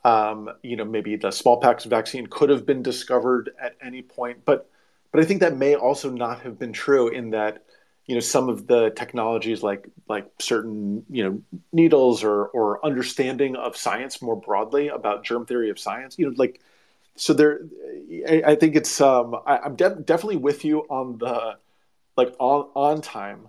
[0.05, 4.69] um, you know, maybe the smallpox vaccine could have been discovered at any point, but
[5.11, 7.65] but I think that may also not have been true in that
[8.11, 13.55] you know some of the technologies like like certain you know needles or or understanding
[13.55, 16.59] of science more broadly about germ theory of science you know like
[17.15, 17.61] so there
[18.27, 21.55] i, I think it's um I, am de- definitely with you on the
[22.17, 23.47] like on on time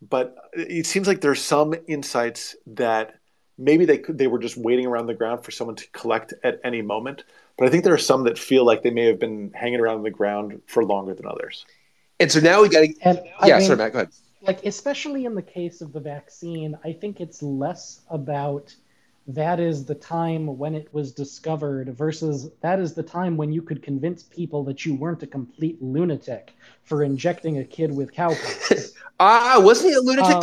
[0.00, 3.18] but it seems like there's some insights that
[3.58, 6.82] maybe they they were just waiting around the ground for someone to collect at any
[6.82, 7.24] moment
[7.58, 10.04] but i think there are some that feel like they may have been hanging around
[10.04, 11.66] the ground for longer than others
[12.24, 12.94] and so now we got to.
[13.02, 13.92] And yeah, I mean, sorry, Matt.
[13.92, 14.12] Go ahead.
[14.42, 18.74] Like especially in the case of the vaccine, I think it's less about
[19.26, 23.62] that is the time when it was discovered versus that is the time when you
[23.62, 28.92] could convince people that you weren't a complete lunatic for injecting a kid with cowpox.
[29.20, 30.40] Ah, uh, wasn't he a lunatic um,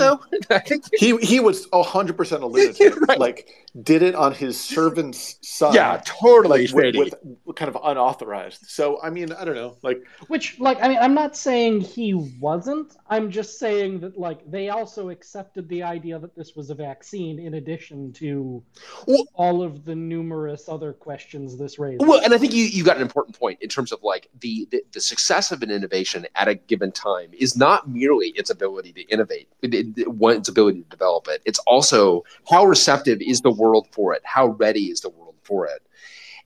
[0.49, 0.59] though?
[0.97, 2.95] he he was hundred percent a lunatic.
[3.01, 3.19] right.
[3.19, 3.49] Like
[3.83, 5.73] did it on his servant's son.
[5.73, 7.13] Yeah, totally like, with,
[7.43, 8.65] with, kind of unauthorized.
[8.67, 12.13] So I mean, I don't know, like which like I mean, I'm not saying he
[12.13, 12.95] wasn't.
[13.09, 17.39] I'm just saying that like they also accepted the idea that this was a vaccine
[17.39, 18.63] in addition to
[19.07, 22.07] well, all of the numerous other questions this raises.
[22.07, 24.67] Well, and I think you you got an important point in terms of like the
[24.71, 28.93] the, the success of an innovation at a given time is not merely its ability
[28.93, 31.41] to innovate, it, it, its ability to develop it.
[31.45, 34.21] It's also how receptive is the world for it?
[34.23, 35.81] How ready is the world for it?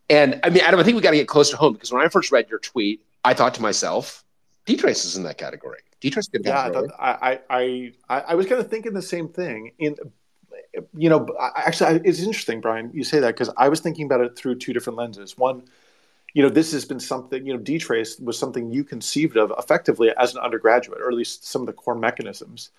[0.09, 2.03] And I mean, Adam, I think we got to get close to home because when
[2.03, 4.23] I first read your tweet, I thought to myself,
[4.67, 5.79] dtrace is in that category.
[6.01, 6.41] dtrace good.
[6.45, 9.71] Yeah, I, I, I, I was kind of thinking the same thing.
[9.79, 9.95] In
[10.95, 12.91] you know, actually, it's interesting, Bryan.
[12.93, 15.37] You say that because I was thinking about it through two different lenses.
[15.37, 15.63] One,
[16.33, 20.11] you know, this has been something, you know, dtrace was something you conceived of effectively
[20.17, 22.71] as an undergraduate, or at least some of the core mechanisms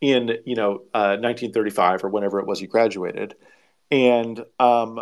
[0.00, 3.34] in, you know, uh, 1935 or whenever it was you graduated.
[3.90, 5.00] And um,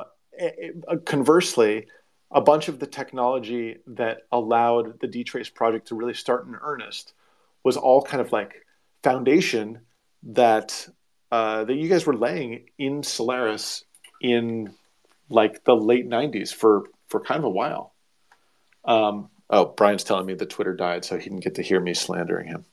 [1.04, 1.88] conversely,
[2.30, 7.12] a bunch of the technology that allowed the dtrace project to really start in earnest
[7.64, 8.64] was all kind of like
[9.02, 9.80] foundation
[10.22, 10.88] that
[11.30, 13.84] uh, that you guys were laying in Solaris
[14.20, 14.74] in
[15.28, 17.92] like the late 90s for for kind of a while.
[18.84, 21.94] Um, oh, Bryan's telling me that Twitter died, so he didn't get to hear me
[21.94, 22.64] slandering him.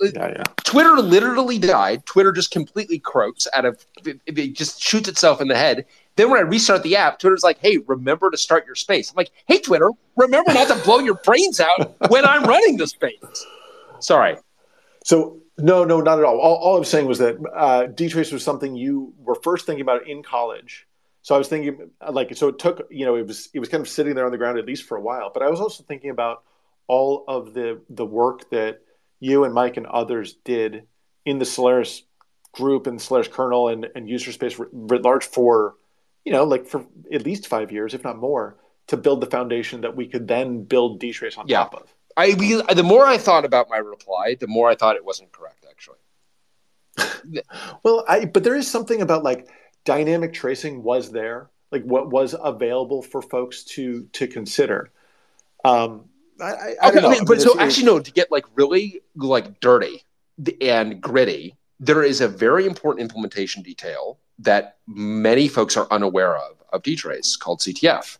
[0.00, 0.42] Yeah, yeah.
[0.64, 2.04] Twitter literally died.
[2.04, 5.86] Twitter just completely croaks out of it, it just shoots itself in the head.
[6.16, 9.16] Then when I restart the app, Twitter's like, "Hey, remember to start your space." I'm
[9.16, 13.46] like, "Hey, Twitter, remember not to blow your brains out when I'm running the space."
[14.00, 14.36] Sorry.
[15.06, 16.40] So no, no, not at all.
[16.40, 19.82] All, all I was saying was that uh, dtrace was something you were first thinking
[19.82, 20.84] about in college,
[21.22, 23.80] so I was thinking like so it took you know it was it was kind
[23.80, 25.30] of sitting there on the ground at least for a while.
[25.32, 26.42] But I was also thinking about
[26.88, 28.80] all of the the work that
[29.20, 30.88] you and Mike and others did
[31.24, 32.02] in the Solaris
[32.50, 35.76] group and Solaris kernel and, and user space writ large for,
[36.24, 38.56] you know, like for at least five years, if not more,
[38.88, 41.58] to build the foundation that we could then build dtrace on yeah.
[41.58, 41.94] top of.
[42.16, 45.66] I the more I thought about my reply, the more I thought it wasn't correct.
[45.70, 45.98] Actually,
[47.82, 49.48] well, I but there is something about like
[49.84, 54.90] dynamic tracing was there, like what was available for folks to to consider.
[55.64, 56.04] Um,
[56.40, 56.44] I,
[56.82, 58.00] I, okay, I mean, but so actually, no.
[58.00, 60.02] To get like really like dirty
[60.60, 66.56] and gritty, there is a very important implementation detail that many folks are unaware of
[66.72, 68.18] of dtrace called CTF.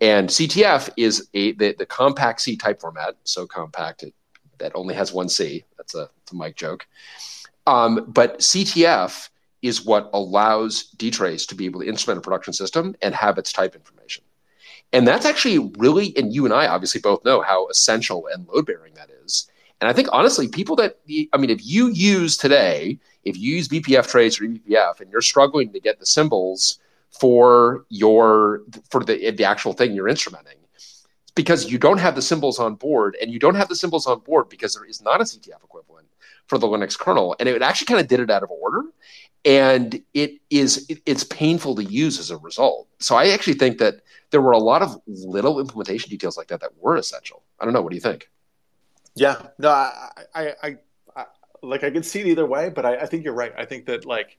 [0.00, 4.14] And CTF is a the, the compact C type format, so compact it,
[4.58, 5.64] that only has one C.
[5.76, 6.86] That's a, that's a Mike joke.
[7.66, 9.28] Um, but CTF
[9.62, 13.52] is what allows dtrace to be able to instrument a production system and have its
[13.52, 14.24] type information.
[14.92, 18.66] And that's actually really, and you and I obviously both know how essential and load
[18.66, 19.48] bearing that is.
[19.80, 20.98] And I think honestly, people that
[21.32, 25.20] I mean, if you use today, if you use BPF trace or eBPF, and you're
[25.20, 26.79] struggling to get the symbols
[27.18, 32.22] for your for the the actual thing you're instrumenting, it's because you don't have the
[32.22, 35.20] symbols on board, and you don't have the symbols on board because there is not
[35.20, 36.08] a CTF equivalent
[36.46, 38.82] for the Linux kernel, and it actually kind of did it out of order,
[39.44, 42.88] and it is it, it's painful to use as a result.
[42.98, 46.60] So I actually think that there were a lot of little implementation details like that
[46.60, 47.42] that were essential.
[47.58, 47.82] I don't know.
[47.82, 48.28] What do you think?
[49.14, 50.76] Yeah, no, I, I, I,
[51.16, 51.24] I
[51.62, 53.52] like I could see it either way, but I, I think you're right.
[53.56, 54.38] I think that like,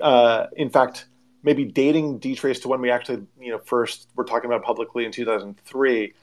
[0.00, 1.06] uh, in fact,
[1.42, 5.12] maybe dating dtrace to when we actually, you know, first were talking about publicly in
[5.12, 6.14] 2003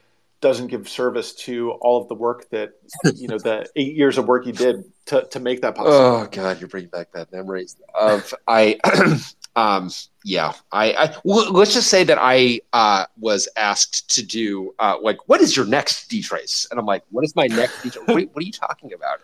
[0.42, 2.74] doesn't give service to all of the work that
[3.16, 5.96] you know the eight years of work you did to, to make that possible.
[5.96, 8.78] Oh God, you're bringing back that memories of I.
[9.56, 9.90] um,
[10.24, 15.40] yeah, I, let's just say that I uh, was asked to do uh, like, what
[15.40, 16.70] is your next dtrace?
[16.70, 18.08] And I'm like, what is my next dtrace?
[18.08, 19.20] what, what are you talking about?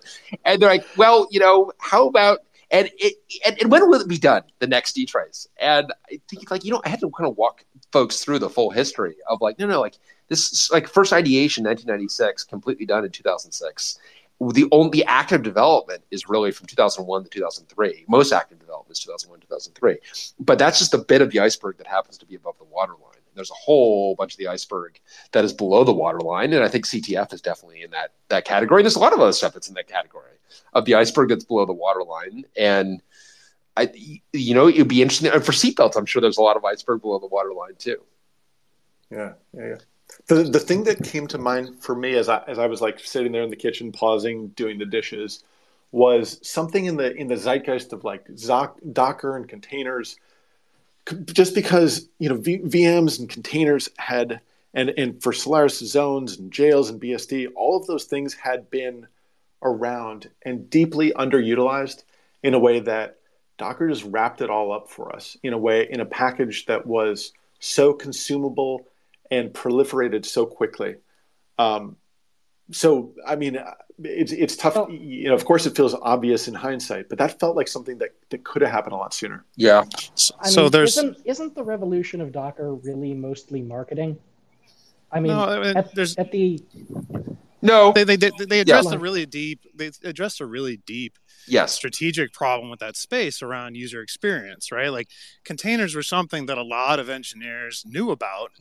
[0.46, 2.40] And they're like, well, you know, how about
[2.72, 4.44] and it and, and when will it be done?
[4.60, 5.48] The next dtrace?
[5.60, 8.50] And I think like you know, I had to kind of walk folks through the
[8.50, 9.98] full history of like, no, no, like
[10.30, 14.00] this like first ideation 1996 completely done in 2006
[14.54, 19.40] the only active development is really from 2001 to 2003 most active development is 2001
[19.42, 19.98] 2003
[20.40, 23.12] but that's just a bit of the iceberg that happens to be above the waterline.
[23.36, 25.00] There's a whole bunch of the iceberg
[25.32, 26.54] that is below the waterline.
[26.54, 28.82] And i think ctf is definitely in that that category.
[28.82, 30.32] And there's a lot of other stuff that's in that category
[30.74, 33.02] of the iceberg that's below the waterline and
[33.78, 33.90] I,
[34.34, 35.96] you know, it'd be interesting for seatbelts.
[35.96, 38.02] I'm sure there's a lot of iceberg below the waterline too.
[39.10, 39.76] Yeah, yeah, yeah.
[40.28, 43.00] The the thing that came to mind for me as I as I was like
[43.00, 45.44] sitting there in the kitchen, pausing, doing the dishes,
[45.92, 48.28] was something in the in the zeitgeist of like
[48.94, 50.18] Docker and containers.
[51.26, 54.42] Just because you know v, VMs and containers had
[54.74, 59.08] and and for Solaris zones and jails and BSD, all of those things had been
[59.64, 62.04] around and deeply underutilized
[62.44, 63.18] in a way that
[63.58, 66.86] Docker just wrapped it all up for us in a way in a package that
[66.86, 68.88] was so consumable
[69.30, 70.96] and proliferated so quickly.
[71.60, 71.98] Um,
[72.72, 73.62] so, I mean,
[74.04, 74.78] it's it's tough.
[74.78, 74.90] Oh.
[74.90, 78.16] You know, of course, it feels obvious in hindsight, but that felt like something that,
[78.30, 79.46] that could have happened a lot sooner.
[79.56, 79.84] Yeah.
[80.40, 84.18] I so mean, there's isn't, isn't the revolution of Docker really mostly marketing?
[85.12, 86.60] I mean, no, I mean at, there's at the
[87.62, 88.96] no, they they they, they addressed yeah.
[88.96, 91.74] a really deep they addressed a really deep yes.
[91.74, 94.90] strategic problem with that space around user experience, right?
[94.90, 95.10] Like
[95.44, 98.52] containers were something that a lot of engineers knew about,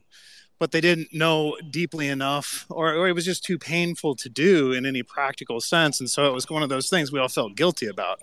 [0.58, 4.72] but they didn't know deeply enough, or, or, it was just too painful to do
[4.72, 6.00] in any practical sense.
[6.00, 8.20] And so it was one of those things we all felt guilty about.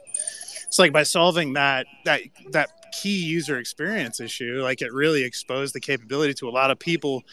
[0.67, 5.73] It's like by solving that that that key user experience issue, like it really exposed
[5.73, 7.23] the capability to a lot of people,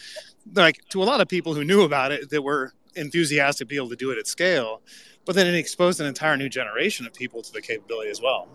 [0.54, 3.76] like to a lot of people who knew about it that were enthusiastic to be
[3.76, 4.82] able to do it at scale.
[5.24, 8.48] But then it exposed an entire new generation of people to the capability as well.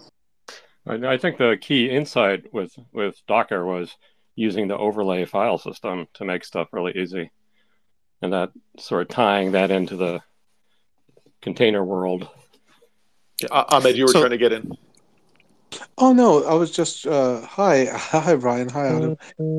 [0.87, 3.95] I think the key insight with with Docker was
[4.35, 7.29] using the overlay file system to make stuff really easy.
[8.21, 10.21] And that sort of tying that into the
[11.41, 12.27] container world.
[13.49, 14.77] Uh, Ahmed, you were so, trying to get in.
[15.97, 19.13] Oh no, I was just uh, hi, hi Bryan, hi Adam.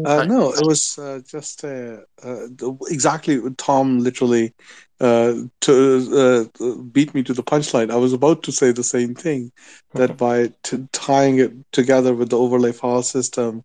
[0.04, 2.46] Uh, no, it was uh, just uh, uh,
[2.88, 4.54] exactly Tom literally
[5.00, 6.50] uh, to
[6.92, 7.90] beat me to the punchline.
[7.90, 9.52] I was about to say the same thing
[9.96, 13.64] that by t- tying it together with the overlay file system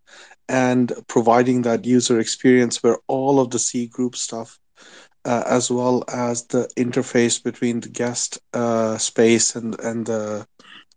[0.50, 4.60] and providing that user experience where all of the C group stuff,
[5.26, 10.46] uh, as well as the interface between the guest uh, space and and the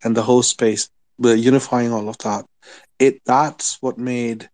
[0.04, 2.44] and the host space, the unifying all of that,
[2.98, 4.48] it that's what made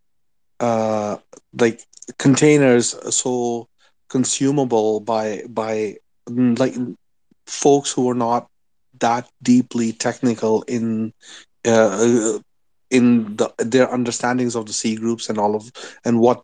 [0.60, 1.16] uh,
[1.58, 1.80] like
[2.18, 3.66] containers so
[4.08, 5.96] consumable by by
[6.28, 6.74] like
[7.46, 8.46] folks who are not
[9.00, 11.12] that deeply technical in
[11.66, 12.38] uh,
[12.90, 15.70] in the, their understandings of the C groups and all of
[16.04, 16.42] and what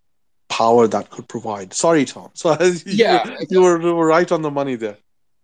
[0.48, 1.72] power that could provide.
[1.74, 2.30] Sorry, Tom.
[2.34, 3.22] So Yeah.
[3.24, 4.98] you, you were, you were right on the money there.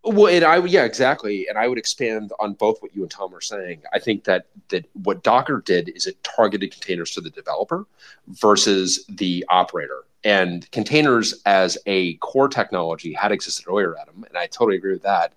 [0.08, 3.34] Well, and I yeah exactly, and I would expand on both what you and Tom
[3.34, 3.82] are saying.
[3.92, 7.86] I think that that what Docker did is it targeted containers to the developer
[8.28, 14.46] versus the operator, and containers as a core technology had existed earlier, Adam, and I
[14.46, 15.32] totally agree with that.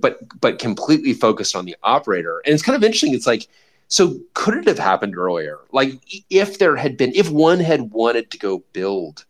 [0.00, 3.12] But but completely focused on the operator, and it's kind of interesting.
[3.12, 3.48] It's like
[3.88, 5.58] so could it have happened earlier?
[5.72, 5.94] Like
[6.30, 9.24] if there had been if one had wanted to go build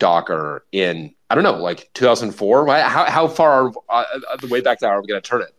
[0.00, 2.64] Docker in I don't know, like 2004.
[2.64, 5.28] Why- How how far are, uh, uh, the way back there are we going to
[5.28, 5.54] turn it?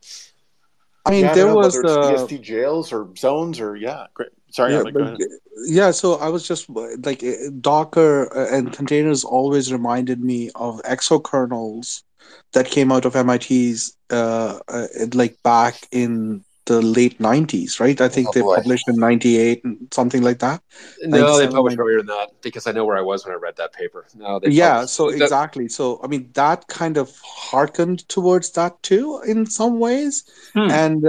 [1.05, 4.07] I mean, Yeah, there don't was whether it's uh, BSD jails or zones or yeah.
[4.13, 4.29] Great.
[4.49, 5.17] Sorry, yeah, but,
[5.65, 5.91] yeah.
[5.91, 12.03] So I was just like uh, Docker uh, and containers always reminded me of exokernels
[12.51, 17.99] that came out of MIT's uh, uh, like back in the late 90s, right?
[18.07, 18.55] I think Oh, they boy.
[18.59, 20.59] published in 98 and something like that.
[21.03, 23.39] No, they 97, published earlier than that because I know where I was when I
[23.47, 24.01] read that paper.
[24.15, 27.07] No, they yeah published- so that- exactly so i mean that kind of
[27.51, 30.13] harkened towards that too in some ways
[30.55, 30.69] Hmm.
[30.83, 30.99] and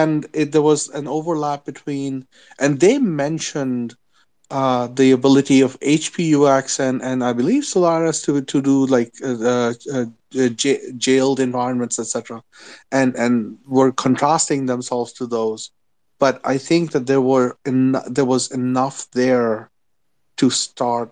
[0.00, 2.12] and it, there was an overlap between
[2.62, 3.88] and they mentioned
[4.52, 9.38] uh, the ability of HPUX and, and I believe Solaris to to do like uh,
[9.54, 12.42] uh, uh, j- jailed environments, etc.,
[12.98, 15.70] and and were contrasting themselves to those.
[16.18, 19.70] But I think that there were en- there was enough there
[20.36, 21.08] to start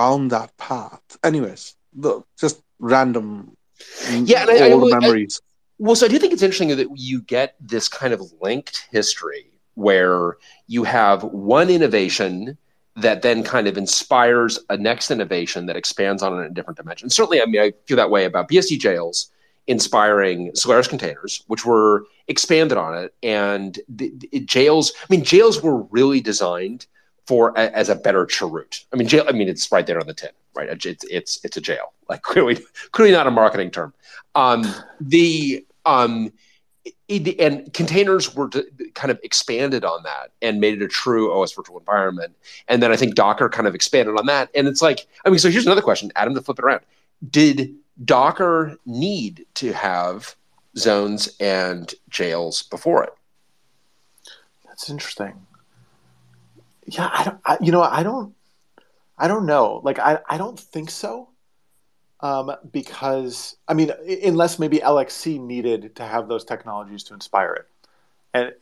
[0.00, 1.00] down that path.
[1.24, 1.62] Anyways,
[2.02, 3.56] the, just random
[4.30, 5.40] Yeah, and I- I would- I- memories.
[5.78, 9.46] Well, so I do think it's interesting that you get this kind of linked history
[9.80, 12.58] where you have one innovation
[12.96, 16.76] that then kind of inspires a next innovation that expands on it in a different
[16.76, 17.08] dimension.
[17.08, 19.30] Certainly, I mean, I feel that way about BSD jails
[19.66, 23.14] inspiring Solaris containers, which were expanded on it.
[23.22, 26.86] And the, the jails, I mean, jails were really designed
[27.26, 28.84] for a, as a better chroot.
[28.92, 29.24] I mean, jail.
[29.28, 30.68] I mean, it's right there on the tin, right?
[30.68, 31.92] It's it's it's a jail.
[32.08, 32.58] Like clearly,
[32.90, 33.94] clearly not a marketing term.
[34.34, 34.66] Um,
[35.00, 36.32] the um,
[37.10, 38.62] it, and containers were d-
[38.94, 42.36] kind of expanded on that and made it a true OS virtual environment.
[42.68, 44.48] And then I think Docker kind of expanded on that.
[44.54, 46.82] And it's like, I mean, so here's another question, Adam, to flip it around.
[47.28, 50.36] Did Docker need to have
[50.78, 53.10] zones and jails before it?
[54.66, 55.34] That's interesting.
[56.86, 57.40] Yeah, I don't.
[57.44, 58.34] I, you know, I don't.
[59.18, 59.80] I don't know.
[59.84, 61.29] Like, I I don't think so.
[62.22, 63.92] Um, because I mean,
[64.24, 67.66] unless maybe LXC needed to have those technologies to inspire it,
[68.34, 68.52] and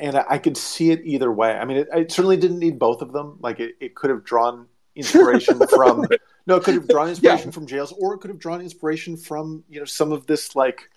[0.00, 1.52] and I could see it either way.
[1.52, 3.38] I mean, it, it certainly didn't need both of them.
[3.40, 6.06] Like, it, it could have drawn inspiration from
[6.46, 9.64] no, it could have drawn inspiration from jails, or it could have drawn inspiration from
[9.68, 10.90] you know some of this like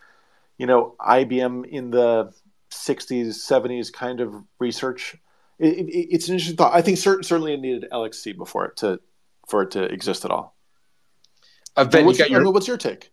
[0.58, 2.34] you know IBM in the
[2.71, 5.15] 60s, 70s kind of research.
[5.60, 6.73] It, it, it's an interesting thought.
[6.73, 8.99] I think cer- certainly it needed LXC before it to
[9.47, 10.57] for it to exist at all.
[11.78, 13.12] Uh, ben, you what's, got your, your, what's your take?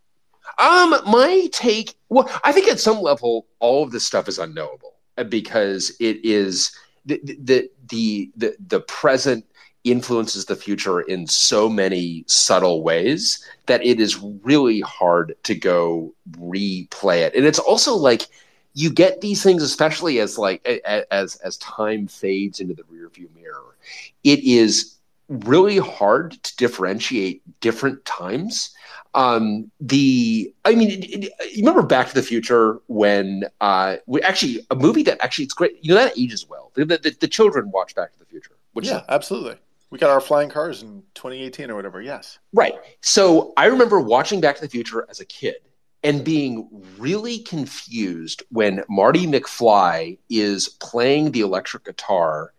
[0.58, 1.94] Um, my take.
[2.08, 6.24] Well, I think at some level, all of this stuff is unknowable uh, because it
[6.24, 6.74] is
[7.04, 9.44] the the the the, the present
[9.84, 16.14] influences the future in so many subtle ways that it is really hard to go
[16.38, 17.34] replay it.
[17.34, 18.26] And it's also like
[18.72, 20.64] you get these things, especially as like
[21.10, 23.76] as as time fades into the rearview mirror.
[24.24, 24.93] It is
[25.28, 28.74] really hard to differentiate different times
[29.14, 34.20] um the i mean it, it, you remember back to the future when uh we
[34.22, 37.28] actually a movie that actually it's great you know that ages well the, the, the
[37.28, 39.56] children watch back to the future which yeah, absolutely.
[39.90, 42.02] We got our flying cars in 2018 or whatever.
[42.02, 42.38] Yes.
[42.52, 45.56] right so i remember watching back to the future as a kid
[46.02, 52.52] and being really confused when marty mcfly is playing the electric guitar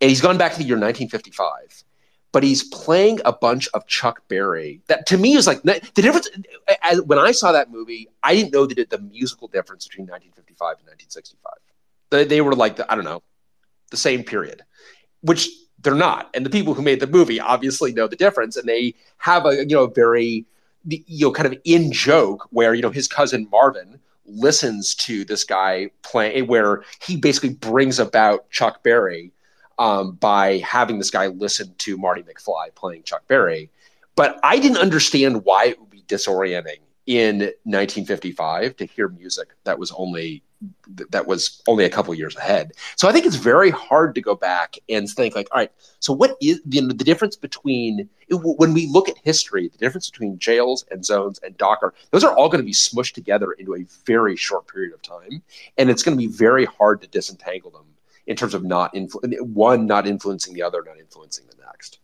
[0.00, 1.84] and he's gone back to the year 1955
[2.32, 4.80] but he's playing a bunch of Chuck Berry.
[4.88, 6.28] That to me is like the difference.
[7.04, 10.86] When I saw that movie, I didn't know the, the musical difference between 1955 and
[10.86, 11.52] 1965.
[12.10, 13.22] They, they were like the, I don't know,
[13.90, 14.62] the same period,
[15.22, 15.48] which
[15.80, 16.30] they're not.
[16.34, 19.56] And the people who made the movie obviously know the difference, and they have a
[19.56, 20.44] you know very
[20.84, 25.44] you know kind of in joke where you know his cousin Marvin listens to this
[25.44, 29.32] guy play where he basically brings about Chuck Berry
[29.78, 33.70] um, by having this guy listen to Marty McFly playing Chuck Berry.
[34.16, 39.78] But I didn't understand why it would be disorienting in 1955 to hear music that
[39.78, 40.42] was only
[41.10, 42.72] that was only a couple years ahead.
[42.96, 45.70] So I think it's very hard to go back and think like, all right,
[46.00, 50.38] so what is the, the difference between when we look at history, the difference between
[50.38, 53.84] jails and zones and Docker, those are all going to be smushed together into a
[54.04, 55.42] very short period of time,
[55.76, 57.84] and it's going to be very hard to disentangle them
[58.28, 61.98] in terms of not influ- one not influencing the other, not influencing the next.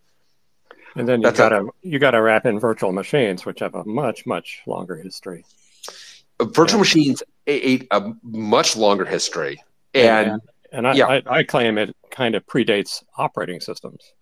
[0.96, 3.84] And then you got to you got to wrap in virtual machines, which have a
[3.84, 5.44] much much longer history.
[6.42, 6.80] Virtual yeah.
[6.80, 9.62] machines a, a, a, much longer history,
[9.92, 11.06] and and, and I, yeah.
[11.06, 14.12] I, I claim it kind of predates operating systems.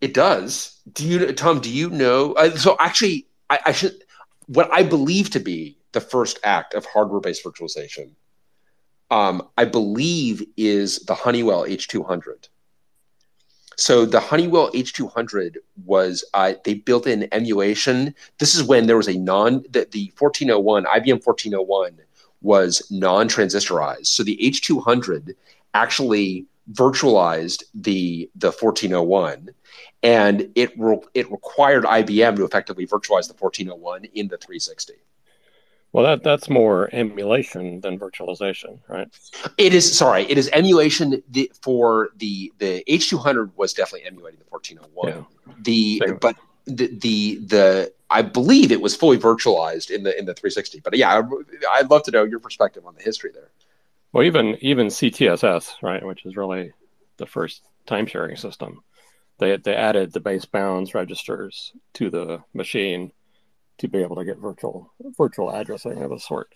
[0.00, 0.80] It does.
[0.92, 1.60] Do you, Tom?
[1.60, 2.32] Do you know?
[2.32, 3.94] Uh, so actually, I, I should.
[4.46, 8.10] What I believe to be the first act of hardware-based virtualization,
[9.10, 12.48] um, I believe, is the Honeywell H200
[13.76, 18.14] so the Honeywell H200 was uh, they built in emulation.
[18.38, 21.98] This is when there was a non the, the 1401 IBM 1401
[22.40, 24.06] was non-transistorized.
[24.06, 25.34] So the H200
[25.74, 29.50] actually virtualized the the 1401
[30.02, 34.94] and it re- it required IBM to effectively virtualize the 1401 in the 360.
[35.96, 39.08] Well, that that's more emulation than virtualization, right?
[39.56, 39.96] It is.
[39.96, 44.44] Sorry, it is emulation the, for the the H two hundred was definitely emulating the
[44.44, 45.24] fourteen oh one.
[45.62, 46.18] The Same.
[46.20, 46.36] but
[46.66, 50.80] the the the I believe it was fully virtualized in the in the three sixty.
[50.80, 53.48] But yeah, I, I'd love to know your perspective on the history there.
[54.12, 56.74] Well, even even CTSS, right, which is really
[57.16, 58.82] the first time sharing system.
[59.38, 63.12] They they added the base bounds registers to the machine
[63.78, 66.52] to be able to get virtual virtual addressing of a sort.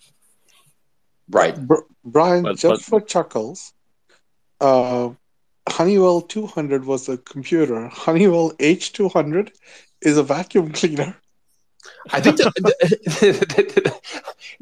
[1.29, 1.57] Right,
[2.03, 2.43] Bryan.
[2.43, 3.73] But, just but, for chuckles,
[4.59, 5.11] uh,
[5.69, 7.87] Honeywell 200 was a computer.
[7.87, 9.51] Honeywell H200
[10.01, 11.15] is a vacuum cleaner.
[12.11, 13.31] I think the, the,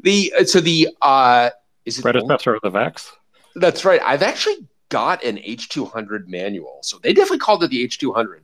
[0.00, 1.50] the, the, so the uh,
[1.84, 3.12] is it predecessor of the VAX.
[3.56, 4.00] That's right.
[4.02, 8.40] I've actually got an H200 manual, so they definitely called it the H200.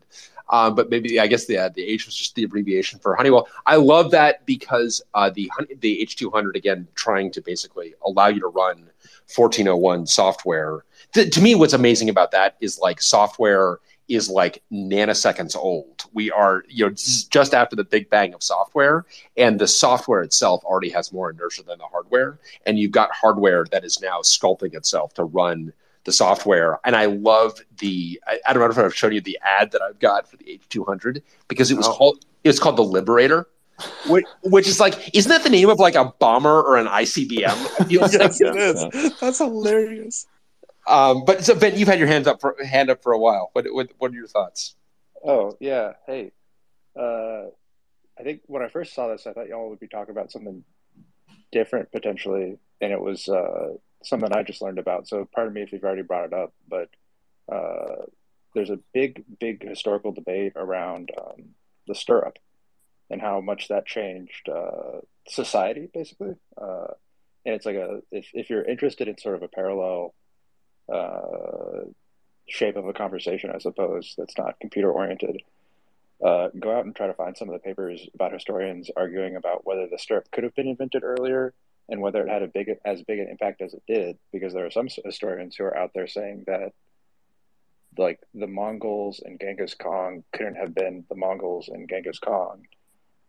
[0.49, 3.49] Um, but maybe I guess the uh, the H was just the abbreviation for Honeywell.
[3.67, 8.49] I love that because uh, the the H200 again trying to basically allow you to
[8.49, 8.89] run
[9.35, 10.85] 1401 software.
[11.13, 16.05] Th- to me, what's amazing about that is like software is like nanoseconds old.
[16.13, 19.05] We are, you know, just after the big bang of software,
[19.37, 22.39] and the software itself already has more inertia than the hardware.
[22.67, 25.73] And you've got hardware that is now sculpting itself to run
[26.07, 26.81] the software.
[26.85, 29.83] And I love the I, I, don't know if I've shown you the ad that
[29.83, 31.93] I've got for the H200 because it was oh.
[31.93, 33.47] called it was called the Liberator.
[34.09, 37.91] Which, which, is like, isn't that the name of like a bomber or an ICBM?
[37.91, 39.21] yes, like it is.
[39.21, 40.27] That's hilarious.
[40.87, 43.51] Um, but so Ben, you've had your hands up for, hand up for a while.
[43.53, 44.77] What, what what are your thoughts?
[45.23, 46.33] Oh yeah, hey,
[46.99, 47.49] uh,
[48.19, 50.65] I think when I first saw this, I thought y'all would be talking about something
[51.53, 55.09] different potentially, and it was uh, something I just learned about.
[55.09, 56.89] So pardon me if you've already brought it up, but
[57.53, 58.05] uh,
[58.55, 61.51] there's a big, big historical debate around um,
[61.87, 62.39] the stirrup
[63.11, 66.35] and how much that changed uh, society, basically.
[66.61, 66.89] Uh,
[67.45, 70.15] and it's like a if if you're interested in sort of a parallel
[70.93, 71.85] uh,
[72.49, 75.43] shape of a conversation, I suppose that's not computer oriented.
[76.25, 79.67] Uh, go out and try to find some of the papers about historians arguing about
[79.67, 81.53] whether the stirrup could have been invented earlier
[81.89, 84.67] and whether it had a big as big an impact as it did, because there
[84.67, 86.73] are some historians who are out there saying that
[87.99, 92.63] like the Mongols and Genghis Khan couldn't have been the Mongols and Genghis Khan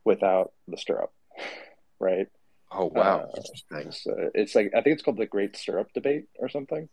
[0.04, 1.14] without the stirrup,
[2.00, 2.28] right?
[2.72, 3.30] Oh wow!
[3.34, 6.90] Uh, uh, it's, like I think it's called the Great Stirrup Debate or something.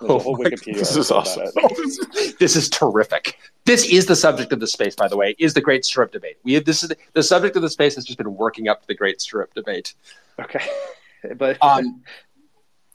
[0.00, 1.48] Oh this is awesome.
[2.38, 3.38] this is terrific.
[3.64, 5.34] This is the subject of the space, by the way.
[5.38, 6.38] Is the Great Stirrup Debate?
[6.42, 8.80] We have, this is the, the subject of the space has just been working up
[8.82, 9.94] to the Great Stirrup Debate.
[10.40, 10.64] Okay.
[11.36, 12.02] but um,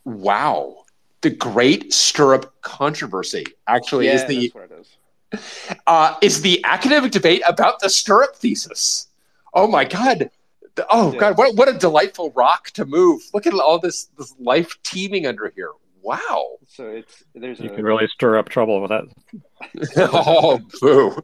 [0.06, 0.86] wow,
[1.22, 4.98] the Great Stirrup Controversy actually yeah, is the what it is.
[5.88, 9.08] Uh, is the academic debate about the stirrup thesis.
[9.54, 10.30] Oh my god.
[10.90, 11.20] Oh yeah.
[11.20, 13.22] god, what what a delightful rock to move.
[13.34, 15.72] Look at all this this life teeming under here.
[16.04, 16.58] Wow.
[16.68, 19.06] So it's there's you a, can really stir up trouble with that.
[20.14, 21.24] oh, boo.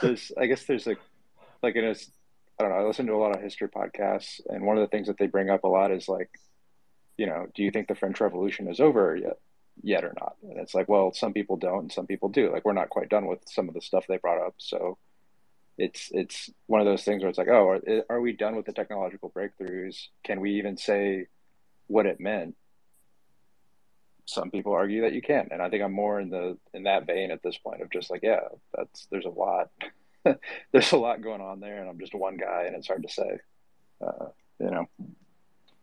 [0.00, 0.96] There's I guess there's a
[1.62, 1.90] like in a
[2.60, 2.78] I don't know.
[2.78, 5.26] I listen to a lot of history podcasts, and one of the things that they
[5.26, 6.30] bring up a lot is like,
[7.16, 9.38] you know, do you think the French Revolution is over yet,
[9.82, 10.36] yet or not?
[10.42, 12.52] And it's like, well, some people don't, and some people do.
[12.52, 14.98] Like, we're not quite done with some of the stuff they brought up, so
[15.78, 18.66] it's it's one of those things where it's like, oh, are, are we done with
[18.66, 20.08] the technological breakthroughs?
[20.22, 21.28] Can we even say
[21.86, 22.56] what it meant?
[24.30, 27.06] Some people argue that you can, and I think I'm more in the in that
[27.06, 28.40] vein at this point of just like, yeah,
[28.72, 29.70] that's there's a lot.
[30.72, 33.08] there's a lot going on there, and I'm just one guy, and it's hard to
[33.08, 33.38] say.
[34.00, 34.26] Uh,
[34.60, 34.88] you know.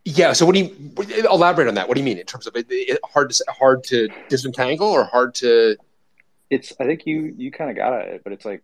[0.06, 0.32] Yeah.
[0.32, 0.94] So what do you
[1.30, 1.90] elaborate on that?
[1.90, 5.04] What do you mean in terms of it, it hard to hard to disentangle or
[5.04, 5.76] hard to?
[6.50, 6.72] It's.
[6.80, 8.64] I think you you kind of got at it, but it's like,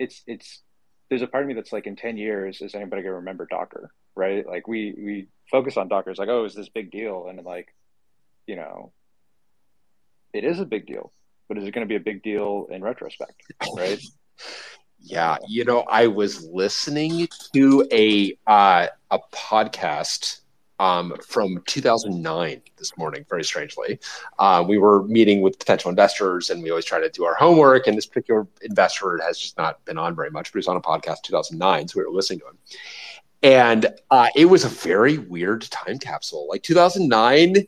[0.00, 0.60] it's it's.
[1.08, 3.92] There's a part of me that's like, in ten years, is anybody gonna remember Docker?
[4.16, 4.44] Right?
[4.44, 6.10] Like we we focus on Docker.
[6.10, 7.28] It's like, oh, is this big deal?
[7.28, 7.72] And like,
[8.46, 8.92] you know,
[10.32, 11.12] it is a big deal,
[11.48, 13.42] but is it going to be a big deal in retrospect?
[13.76, 14.00] Right?
[15.04, 20.42] Yeah, you know, I was listening to a uh, a podcast
[20.78, 23.24] um, from 2009 this morning.
[23.28, 23.98] Very strangely,
[24.38, 27.88] uh, we were meeting with potential investors, and we always try to do our homework.
[27.88, 30.76] And this particular investor has just not been on very much, but he was on
[30.76, 32.58] a podcast 2009, so we were listening to him.
[33.42, 36.46] And uh, it was a very weird time capsule.
[36.48, 37.66] Like 2009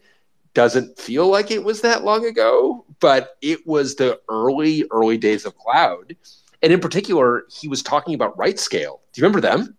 [0.54, 5.44] doesn't feel like it was that long ago, but it was the early, early days
[5.44, 6.14] of cloud
[6.64, 8.98] and in particular, he was talking about RightScale.
[9.12, 9.76] Do you remember them?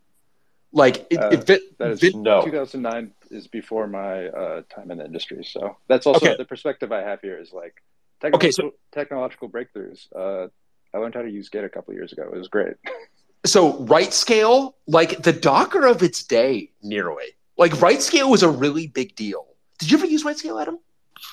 [0.71, 2.43] Like it, Uh, it fit, That is fit- No.
[2.45, 6.35] 2009 is before my uh, time in the industry, so that's also Okay.
[6.37, 7.39] the perspective I have here.
[7.39, 7.81] Is like
[8.21, 10.07] technological, Okay, so- technological breakthroughs.
[10.15, 10.49] Uh,
[10.93, 12.29] I learned how to use Git a couple years ago.
[12.31, 12.75] It was great.
[13.47, 17.35] so RightScale, like the Docker of its day, nearly.
[17.57, 19.47] Like RightScale was a really big deal.
[19.79, 20.79] Did you ever use RightScale, Adam?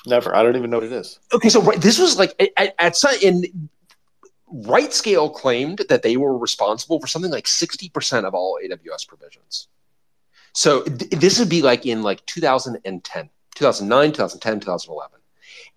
[0.05, 0.35] Never.
[0.35, 1.19] I don't even know what it is.
[1.33, 3.69] Okay, so right, this was like at, at some in
[4.53, 9.67] RightScale claimed that they were responsible for something like sixty percent of all AWS provisions.
[10.53, 15.19] So th- this would be like in like 2010, 2009, 2010, 2011.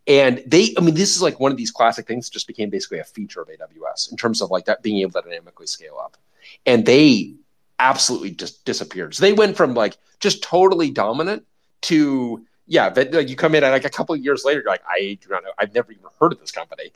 [0.09, 2.71] And they, I mean, this is like one of these classic things that just became
[2.71, 5.99] basically a feature of AWS in terms of like that being able to dynamically scale
[6.01, 6.17] up.
[6.65, 7.35] And they
[7.79, 9.15] absolutely just disappeared.
[9.15, 11.45] So they went from like just totally dominant
[11.83, 14.71] to yeah, but like you come in and like a couple of years later, you're
[14.71, 16.93] like, I do not know, I've never even heard of this company.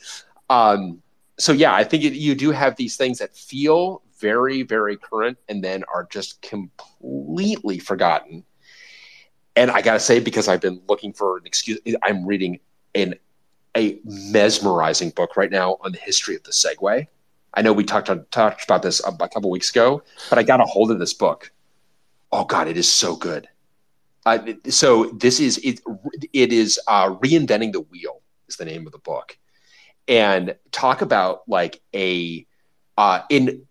[0.48, 1.02] Um,
[1.38, 5.38] so yeah, I think it, you do have these things that feel very, very current
[5.48, 8.44] and then are just completely forgotten.
[9.56, 12.60] And I gotta say, because I've been looking for an excuse, I'm reading
[12.94, 13.14] an
[13.76, 17.06] a mesmerizing book right now on the history of the Segway.
[17.54, 20.42] I know we talked on, talked about this a, a couple weeks ago, but I
[20.42, 21.52] got a hold of this book.
[22.32, 23.48] Oh God, it is so good.
[24.68, 25.80] So this is it.
[26.32, 29.36] It is uh, reinventing the wheel is the name of the book,
[30.08, 32.46] and talk about like a
[32.98, 33.62] uh, in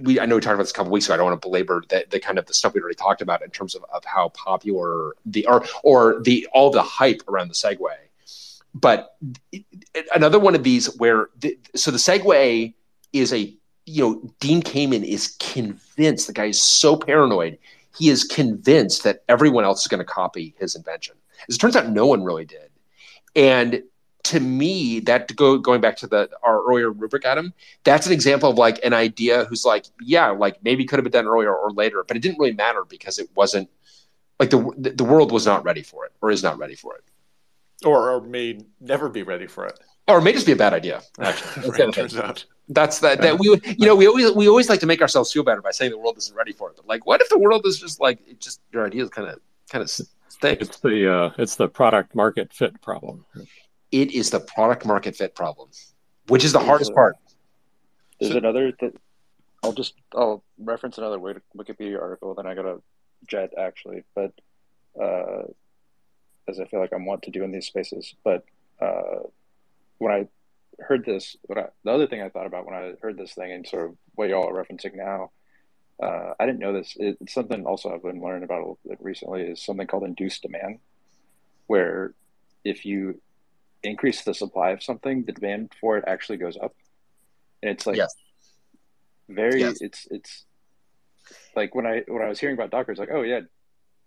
[0.00, 0.18] we.
[0.18, 1.14] I know we talked about this a couple weeks ago.
[1.14, 3.42] I don't want to belabor the, the kind of the stuff we already talked about
[3.42, 7.54] in terms of, of how popular the or or the all the hype around the
[7.54, 7.96] Segway.
[8.74, 9.14] But
[10.14, 12.72] another one of these where the, so the Segway
[13.12, 17.58] is a you know Dean Kamen is convinced the guy is so paranoid
[17.96, 21.16] he is convinced that everyone else is going to copy his invention.
[21.48, 22.70] As it turns out, no one really did.
[23.34, 23.82] And
[24.24, 27.52] to me, that go, going back to the our earlier rubric, Adam,
[27.84, 31.12] that's an example of like an idea who's like, yeah, like maybe could have been
[31.12, 33.68] done earlier or later, but it didn't really matter because it wasn't
[34.38, 37.04] like the the world was not ready for it or is not ready for it,
[37.84, 39.78] Or, or may never be ready for it.
[40.08, 41.02] Or it may just be a bad idea.
[41.20, 41.92] Actually, That's the Right, thing.
[41.92, 42.44] turns out.
[42.68, 43.48] That's that that we
[43.78, 45.98] you know we always we always like to make ourselves feel better by saying the
[45.98, 46.76] world isn't ready for it.
[46.76, 49.40] But like, what if the world is just like it just your ideas kind of
[49.70, 50.60] kind of stink?
[50.62, 53.24] It's the uh, it's the product market fit problem.
[53.90, 55.68] It is the product market fit problem,
[56.28, 57.16] which is the hardest part.
[58.20, 58.94] There's So- another that
[59.62, 62.34] I'll just I'll reference another Wikipedia article.
[62.34, 62.80] Then I got a
[63.28, 64.32] jet actually, but
[65.00, 65.42] uh,
[66.48, 68.14] as I feel like I'm want to do in these spaces.
[68.24, 68.44] But
[68.80, 69.24] uh,
[70.02, 70.26] when I
[70.82, 73.52] heard this, what I, the other thing I thought about when I heard this thing
[73.52, 75.30] and sort of what y'all are referencing now,
[76.02, 76.96] uh, I didn't know this.
[76.98, 80.02] It, it's something also I've been learning about a little bit recently is something called
[80.02, 80.80] induced demand,
[81.68, 82.14] where
[82.64, 83.20] if you
[83.84, 86.74] increase the supply of something, the demand for it actually goes up.
[87.62, 88.12] And it's like Yes.
[89.28, 89.80] very Yes.
[89.80, 90.44] it's it's
[91.54, 93.42] like when I when I was hearing about Docker, it's like, oh yeah,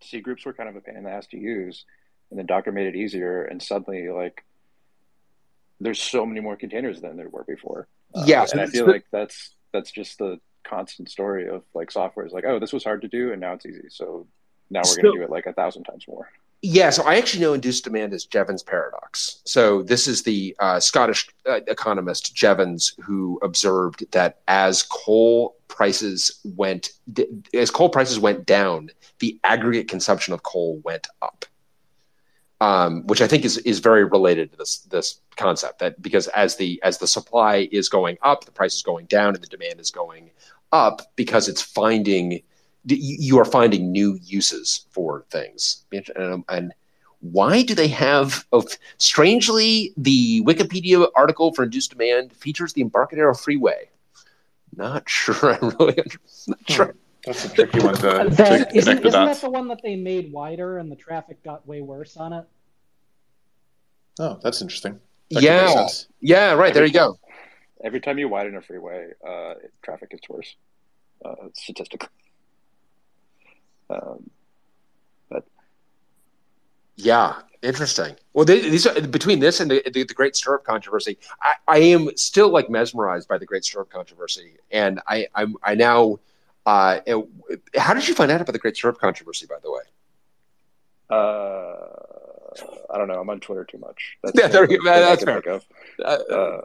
[0.03, 1.85] cgroups were kind of a pain in the ass to use,
[2.29, 4.43] and then Docker made it easier, and suddenly like
[5.85, 7.87] there's so many more containers than there were before.
[8.13, 12.25] Uh, Yeah, and I feel like that's that's just the constant story of like software
[12.25, 13.87] is like, oh, this was hard to do, and now it's easy.
[13.89, 14.27] So
[14.69, 16.29] now we're So- going to do it like a thousand times more.
[16.61, 19.41] Yeah, so I actually know induced demand is Jevons paradox.
[19.45, 26.39] So this is the uh, Scottish uh, economist Jevons who observed that as coal prices
[26.43, 26.89] went
[27.53, 31.45] as coal prices went down, the aggregate consumption of coal went up.
[32.61, 36.55] Um, which I think is is very related to this this concept that because as
[36.55, 39.81] the as the supply is going up, the price is going down, and the demand
[39.81, 40.31] is going
[40.71, 42.41] up because it's finding
[42.85, 45.85] you are finding new uses for things.
[45.91, 46.73] And, and
[47.19, 48.45] why do they have?
[48.51, 48.63] Oh,
[48.97, 53.89] strangely, the Wikipedia article for induced demand features the Embarcadero Freeway.
[54.75, 55.53] Not sure.
[55.53, 55.95] I'm really
[56.47, 56.95] not sure.
[57.25, 59.81] That's a tricky one to, to That, connect isn't, the isn't that the one that
[59.81, 62.45] they made wider and the traffic got way worse on it?
[64.19, 64.99] Oh, that's interesting.
[65.31, 65.87] That yeah,
[66.21, 66.73] yeah, right.
[66.73, 67.17] There you go.
[67.83, 70.55] Every time you widen a freeway, uh, traffic gets worse,
[71.23, 72.09] uh, statistically.
[73.89, 74.29] Um,
[76.97, 78.15] Yeah, interesting.
[78.33, 81.77] Well, they, these are, between this and the, the, the Great Stirrup controversy, I, I
[81.79, 86.19] am still like mesmerized by the Great Stirrup controversy, and I I'm I now.
[86.65, 86.99] Uh,
[87.77, 89.45] how did you find out about the Great Stirrup controversy?
[89.47, 89.81] By the way,
[91.09, 93.19] uh, I don't know.
[93.19, 94.17] I'm on Twitter too much.
[94.23, 94.83] That's, Yeah, there you go.
[94.85, 96.33] the only thing I That's fair.
[96.33, 96.61] uh, Uh,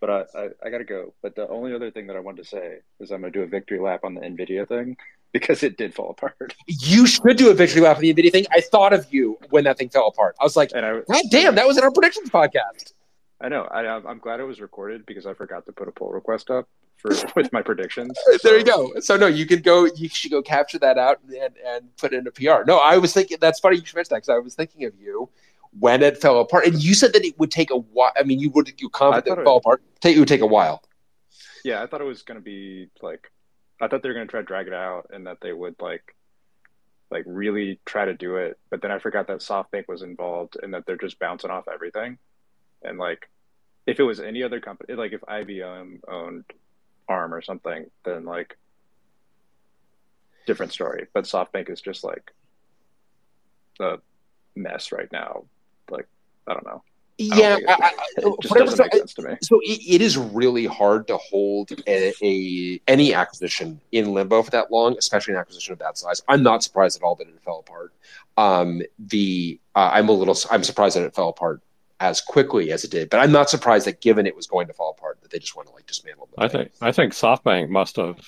[0.00, 1.14] but I, I, I got to go.
[1.22, 3.42] But the only other thing that I wanted to say is I'm going to do
[3.42, 4.96] a victory lap on the NVIDIA thing
[5.32, 6.54] because it did fall apart.
[6.68, 8.46] you should do a victory lap on the Nvidia thing.
[8.52, 10.36] I thought of you when that thing fell apart.
[10.40, 12.92] I was like, And I, God damn, that was in our predictions podcast.
[13.40, 13.62] I know.
[13.64, 16.68] I, I'm glad it was recorded because I forgot to put a pull request up
[17.14, 18.18] for with my predictions.
[18.42, 18.92] There you go.
[19.00, 19.84] So no, you can go.
[19.84, 22.64] You should go capture that out and, and put it in a PR.
[22.66, 24.94] No, I was thinking that's funny you should mention that because I was thinking of
[24.98, 25.28] you
[25.78, 28.12] when it fell apart, and you said that it would take a while.
[28.18, 29.82] I mean, you would you confident that it it- fell apart?
[30.00, 30.82] Take it would take a while.
[31.64, 33.32] Yeah, I thought it was going to be like,
[33.80, 35.74] I thought they were going to try to drag it out and that they would
[35.80, 36.14] like,
[37.10, 38.56] like really try to do it.
[38.70, 42.18] But then I forgot that SoftBank was involved and that they're just bouncing off everything.
[42.84, 43.28] And like,
[43.84, 46.44] if it was any other company, like if IBM owned
[47.08, 48.56] ARM or something, then like,
[50.46, 51.06] different story.
[51.12, 52.32] But SoftBank is just like
[53.80, 53.98] a
[54.54, 55.44] mess right now.
[55.90, 56.06] Like,
[56.46, 56.82] I don't know.
[57.20, 59.34] I don't Yeah, it- I, I, It just whatever- doesn't make sense to me.
[59.42, 64.50] So it, it is really hard to hold a, a any acquisition in limbo for
[64.52, 66.22] that long, especially an acquisition of that size.
[66.28, 67.92] I'm not surprised at all that it fell apart.
[68.36, 71.62] Um, the uh, I'm a little I'm surprised that it fell apart
[72.00, 74.72] as quickly as it did, but I'm not surprised that given it was going to
[74.74, 76.28] fall apart that they just want to like dismantle.
[76.36, 76.60] the I thing.
[76.64, 78.18] think I think SoftBank must have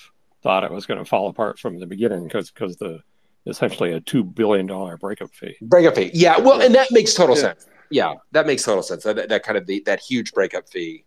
[0.41, 2.99] thought it was going to fall apart from the beginning because because the
[3.45, 5.55] essentially a two billion dollar breakup fee.
[5.61, 6.11] breakup fee.
[6.13, 7.41] Yeah, well, and that makes total Yeah.
[7.41, 7.67] sense.
[7.91, 9.03] Yeah, that makes total sense.
[9.03, 11.05] That, that kind of the, that huge breakup fee,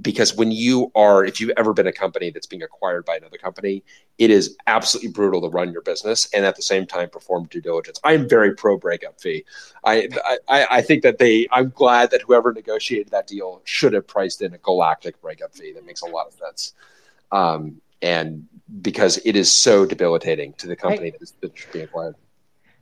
[0.00, 3.36] because when you are, if you've ever been a company that's being acquired by another
[3.36, 3.82] company,
[4.18, 7.60] it is absolutely brutal to run your business and at the same time perform due
[7.60, 7.98] diligence.
[8.04, 9.44] I am very pro breakup fee.
[9.84, 10.08] I,
[10.48, 11.48] I I think that they.
[11.50, 15.72] I'm glad that whoever negotiated that deal should have priced in a galactic breakup fee.
[15.72, 16.74] That makes a lot of sense.
[17.32, 18.46] Um, and
[18.82, 22.14] because it is so debilitating to the company that is that's being acquired.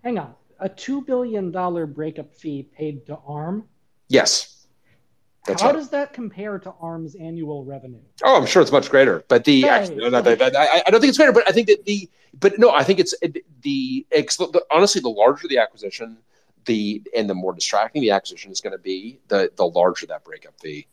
[0.05, 0.35] Hang on.
[0.61, 1.51] A $2 billion
[1.93, 3.65] breakup fee paid to ARM?
[4.09, 4.58] Yes.
[5.49, 5.77] That's How right.
[5.77, 8.01] does that compare to ARM's annual revenue?
[8.23, 9.25] Oh, I'm sure it's much greater.
[9.29, 9.71] But the Right.
[9.73, 11.33] actually, no, not that, that- I, I don't think it's greater.
[11.33, 14.07] But I think that the but no, I think it's the, the
[14.71, 16.19] honestly the larger the acquisition,
[16.67, 20.23] the and the more distracting the acquisition is going to be, the the larger that
[20.25, 20.87] breakup fee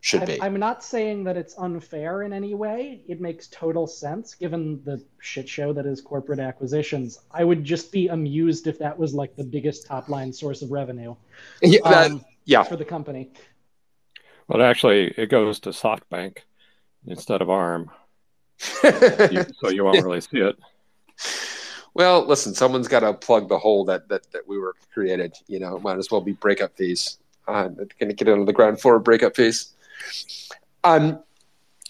[0.00, 0.40] should be.
[0.40, 3.02] I, I'm not saying that it's unfair in any way.
[3.06, 7.20] It makes total sense given the shit show that is corporate acquisitions.
[7.30, 10.72] I would just be amused if that was like the biggest top line source of
[10.72, 11.14] revenue
[11.62, 12.62] yeah, that- um, yeah.
[12.64, 13.30] for the company.
[14.50, 16.38] Well, actually, it goes to SoftBank
[17.06, 17.88] instead of ARM,
[18.58, 20.58] so you won't really see it.
[21.94, 25.36] well, listen, someone's got to plug the hole that that that we were created.
[25.46, 27.18] You know, it might as well be breakup fees.
[27.46, 29.72] Uh, going to get it on the ground floor of breakup fees.
[30.82, 31.22] Um,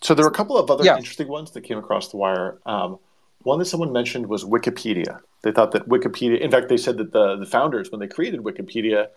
[0.02, 0.96] So there were a couple of other Yeah.
[0.98, 2.58] interesting ones that came across the wire.
[2.66, 2.98] Um,
[3.42, 5.20] one that someone mentioned was Wikipedia.
[5.42, 8.40] They thought that Wikipedia, in fact, they said that the, the founders, when they created
[8.40, 9.08] Wikipedia,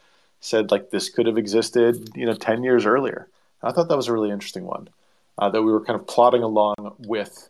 [0.43, 3.29] said like this could have existed, you know, 10 years earlier.
[3.61, 4.89] I thought that was a really interesting one,
[5.37, 7.49] uh, that we were kind of plodding along with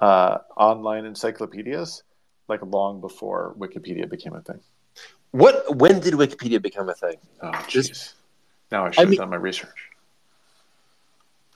[0.00, 2.02] uh, online encyclopedias,
[2.48, 4.60] like long before Wikipedia became a thing.
[5.30, 5.76] what?
[5.76, 7.16] When did Wikipedia become a thing?
[7.40, 8.14] Oh, Just-.
[8.72, 9.90] Now I should have mean- done my research.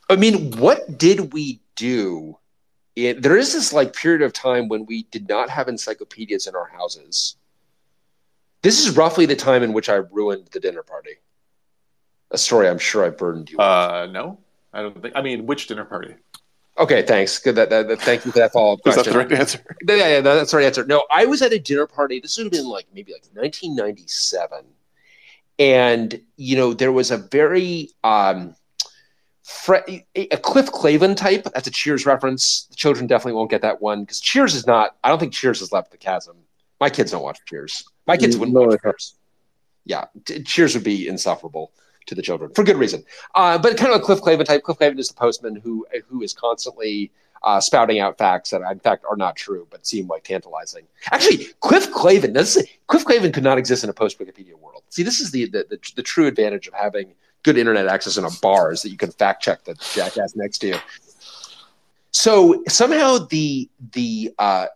[0.08, 2.38] I mean, what did we do?
[2.94, 6.54] It, there is this like period of time when we did not have encyclopedias in
[6.54, 7.36] our houses.
[8.62, 11.16] This is roughly the time in which I ruined the dinner party.
[12.30, 13.56] A story I'm sure I burdened you.
[13.58, 13.66] with.
[13.66, 14.38] Uh, no,
[14.72, 15.14] I don't think.
[15.16, 16.14] I mean, which dinner party?
[16.78, 17.38] okay, thanks.
[17.38, 17.54] Good.
[17.56, 19.00] That, that, that- thank you for that follow up question.
[19.00, 19.58] Is that the right answer?
[19.86, 20.84] Yeah, yeah, that's the right answer.
[20.86, 22.20] No, I was at a dinner party.
[22.20, 24.64] This would have been like maybe like 1997,
[25.58, 28.54] and you know there was a very um,
[29.42, 29.84] fre-
[30.14, 31.46] a Cliff Clavin type.
[31.52, 32.64] That's a Cheers reference.
[32.70, 34.96] The children definitely won't get that one because Cheers is not.
[35.04, 36.36] I don't think Cheers has left the chasm.
[36.82, 37.84] My kids don't watch Cheers.
[38.08, 39.14] My kids wouldn't No, watch Cheers.
[39.84, 40.06] Yeah,
[40.44, 41.70] Cheers would be insufferable
[42.06, 43.04] to the children for good reason.
[43.36, 44.64] Uh, but kind of a Cliff Clavin type.
[44.64, 47.12] Cliff Clavin is the postman who who is constantly
[47.44, 50.84] uh, spouting out facts that, in fact, are not true but seem like tantalizing.
[51.12, 52.36] Actually, Cliff Clavin.
[52.36, 54.82] Is, Cliff Clavin could not exist in a post Wikipedia world.
[54.88, 57.14] See, this is the, the the the true advantage of having
[57.44, 60.58] good internet access in a bar is that you can fact check the jackass next
[60.58, 60.78] to you.
[62.10, 64.66] so somehow the the uh,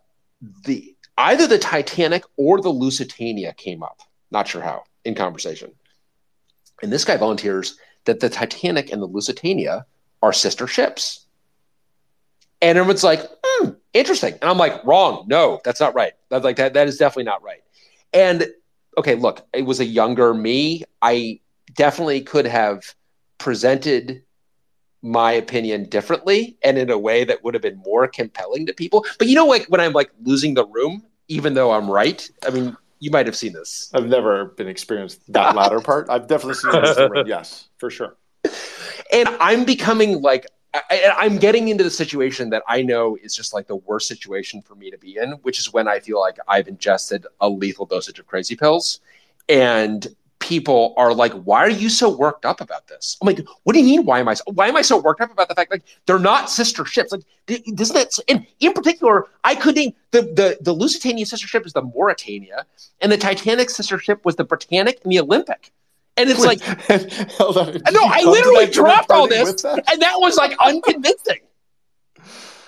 [0.65, 4.01] the either the Titanic or the Lusitania came up.
[4.31, 5.73] Not sure how in conversation.
[6.83, 9.87] And this guy volunteers that the Titanic and the Lusitania
[10.23, 11.27] are sister ships.
[12.63, 14.35] And everyone's like, hmm, interesting.
[14.35, 15.27] And I'm like, wrong.
[15.29, 16.13] No, that's not right.
[16.31, 16.75] That's like that.
[16.75, 17.63] That is definitely not right.
[18.13, 18.47] And
[18.99, 20.85] okay, look, it was a younger me.
[21.03, 21.41] I
[21.75, 22.95] definitely could have
[23.39, 24.23] presented
[25.07, 29.07] my opinion differently and in a way that would have been more compelling to people.
[29.19, 32.29] But you know, like when I'm like losing the room, even though I'm right.
[32.47, 33.91] I mean, you might have seen this.
[33.95, 36.09] I've never been experienced that latter part.
[36.11, 37.27] I've definitely seen it.
[37.27, 38.17] Yes, for sure.
[39.13, 40.47] And I'm becoming like
[40.91, 44.61] I, am getting into the situation that I know is just like the worst situation
[44.63, 47.87] for me to be in, which is when I feel like I've ingested a lethal
[47.87, 49.01] dosage of crazy pills,
[49.49, 50.07] and
[50.47, 53.81] people are like, "Why are you so worked up about this?" I'm like, "What do
[53.81, 54.05] you mean?
[54.05, 54.35] Why am I?
[54.35, 57.11] So, why am I so worked up about the fact like they're not sister ships?
[57.11, 57.23] Like,
[57.75, 58.17] doesn't that?
[58.29, 59.97] And in particular, I couldn't.
[60.13, 62.63] The the the Lusitania sister ship is the Mauretania,
[63.01, 65.73] and the Titanic sister ship was the Britannic and the Olympic.
[66.17, 67.75] And it's Wait, like, hold on.
[67.91, 69.85] no, I literally dropped all this, that?
[69.91, 71.41] and that was like unconvincing.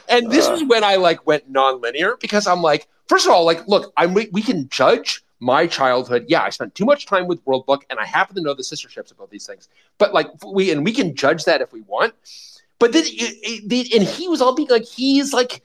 [0.09, 3.47] and this uh, is when I like went nonlinear because I'm like, first of all,
[3.47, 6.26] like, look, I'm we, we can judge my childhood.
[6.28, 8.64] Yeah, I spent too much time with World Book, and I happen to know the
[8.64, 9.68] sister ships about these things.
[9.99, 12.14] But like, we and we can judge that if we want.
[12.78, 15.62] But then, it, it, and he was all being like, he's like,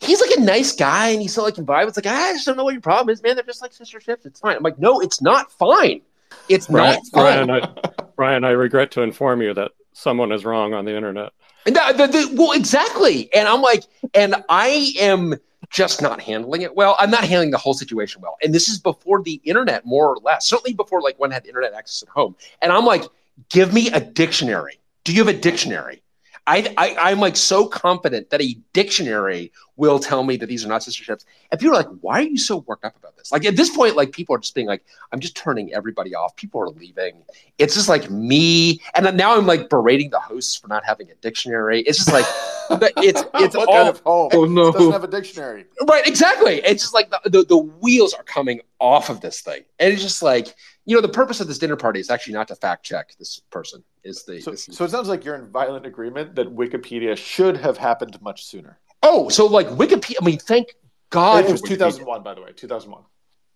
[0.00, 1.88] he's like a nice guy, and he's so like vibe.
[1.88, 3.36] It's like, ah, I just don't know what your problem is, man.
[3.36, 4.24] They're just like sister ships.
[4.26, 4.56] It's fine.
[4.56, 6.00] I'm like, no, it's not fine.
[6.48, 7.46] It's Bryan, not fine.
[7.46, 11.32] Bryan I, Bryan, I regret to inform you that someone is wrong on the internet.
[11.66, 13.32] And the, the, the, well, exactly.
[13.32, 15.36] And I'm like, and I am
[15.74, 16.94] just not handling it well.
[17.00, 18.36] I'm not handling the whole situation well.
[18.44, 20.46] And this is before the internet, more or less.
[20.46, 22.36] Certainly before like one had internet access at home.
[22.62, 23.02] And I'm like,
[23.50, 24.78] give me a dictionary.
[25.02, 26.03] Do you have a dictionary?
[26.46, 30.68] I, I am like so confident that a dictionary will tell me that these are
[30.68, 31.24] not sister ships.
[31.50, 33.32] And people are like, why are you so worked up about this?
[33.32, 36.36] Like at this point, like people are just being like, I'm just turning everybody off.
[36.36, 37.22] People are leaving.
[37.58, 38.80] It's just like me.
[38.94, 41.80] And now I'm like berating the hosts for not having a dictionary.
[41.82, 42.26] It's just like
[42.98, 44.70] it's it's what all kind of home oh, no.
[44.70, 45.64] doesn't have a dictionary.
[45.88, 46.56] Right, exactly.
[46.64, 49.62] It's just like the, the, the wheels are coming off of this thing.
[49.78, 50.54] And it's just like
[50.86, 53.40] you know, the purpose of this dinner party is actually not to fact check this
[53.50, 53.82] person.
[54.02, 57.56] Is the so, this, so it sounds like you're in violent agreement that Wikipedia should
[57.56, 58.78] have happened much sooner.
[59.02, 60.16] Oh, so like Wikipedia.
[60.20, 60.74] I mean, thank
[61.10, 61.44] God.
[61.44, 62.52] It was 2001, by the way.
[62.54, 63.02] 2001.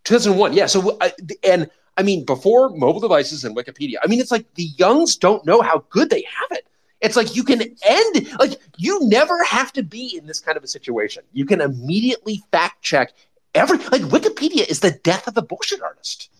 [0.05, 0.53] 2001.
[0.55, 0.66] Yeah.
[0.66, 0.99] So
[1.45, 5.45] and I mean, before mobile devices and Wikipedia, I mean, it's like the youngs don't
[5.45, 6.66] know how good they have it.
[7.01, 10.64] It's like you can end like you never have to be in this kind of
[10.64, 11.22] a situation.
[11.33, 13.12] You can immediately fact check
[13.55, 16.31] every like Wikipedia is the death of the bullshit artist.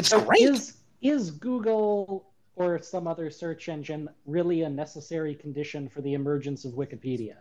[0.00, 0.40] It's so great.
[0.40, 6.64] Is is Google or some other search engine really a necessary condition for the emergence
[6.64, 7.36] of Wikipedia?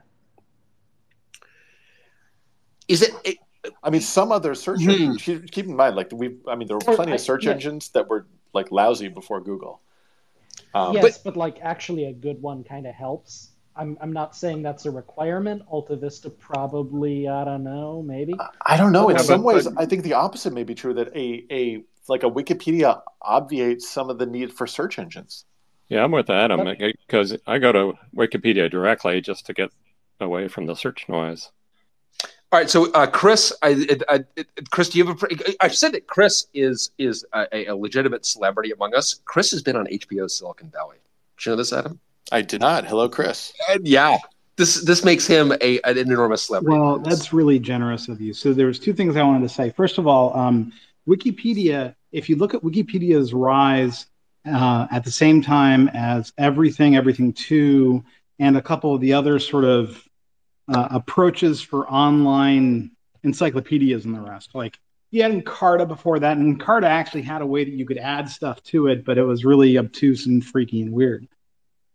[2.87, 3.37] Is it, it
[3.83, 4.89] I mean, some other search hmm.
[4.89, 5.49] engines.
[5.51, 7.51] Keep in mind, like we, I mean, there were plenty of search yeah.
[7.51, 9.81] engines that were like lousy before Google.
[10.73, 13.51] Um, yes, but, but, like actually, a good one kind of helps.
[13.75, 15.63] I'm I'm not saying that's a requirement.
[15.71, 18.33] AltaVista probably, I don't know, maybe.
[18.65, 19.09] I don't know.
[19.09, 20.93] In yeah, some but, ways, but, I think the opposite may be true.
[20.93, 25.45] That a a like a Wikipedia obviates some of the need for search engines.
[25.89, 26.67] Yeah, I'm with Adam
[27.07, 29.71] because I go to Wikipedia directly just to get
[30.19, 31.49] away from the search noise.
[32.51, 35.63] All right, so uh, Chris, I, I, I, Chris, do you have a?
[35.63, 39.21] I said that Chris is is a, a, legitimate celebrity among us.
[39.25, 40.97] Chris has been on HBO's Silicon Valley.
[41.37, 41.99] Did you know this, Adam?
[42.31, 42.85] I did not.
[42.85, 43.53] Hello, Chris.
[43.69, 44.17] And yeah,
[44.55, 46.79] this this makes him a an enormous celebrity.
[46.79, 48.33] Well, that's really generous of you.
[48.33, 49.69] So there's two things I wanted to say.
[49.69, 50.73] First of all, um,
[51.07, 54.07] Wikipedia if you look at Wikipedia's rise
[54.45, 58.03] uh, at the same time as everything, Everything2,
[58.39, 60.03] and a couple of the other sort of
[60.67, 62.91] uh, approaches for online
[63.23, 64.79] encyclopedias and the rest, like
[65.11, 68.29] you had Encarta before that, and Encarta actually had a way that you could add
[68.29, 71.27] stuff to it, but it was really obtuse and freaky and weird.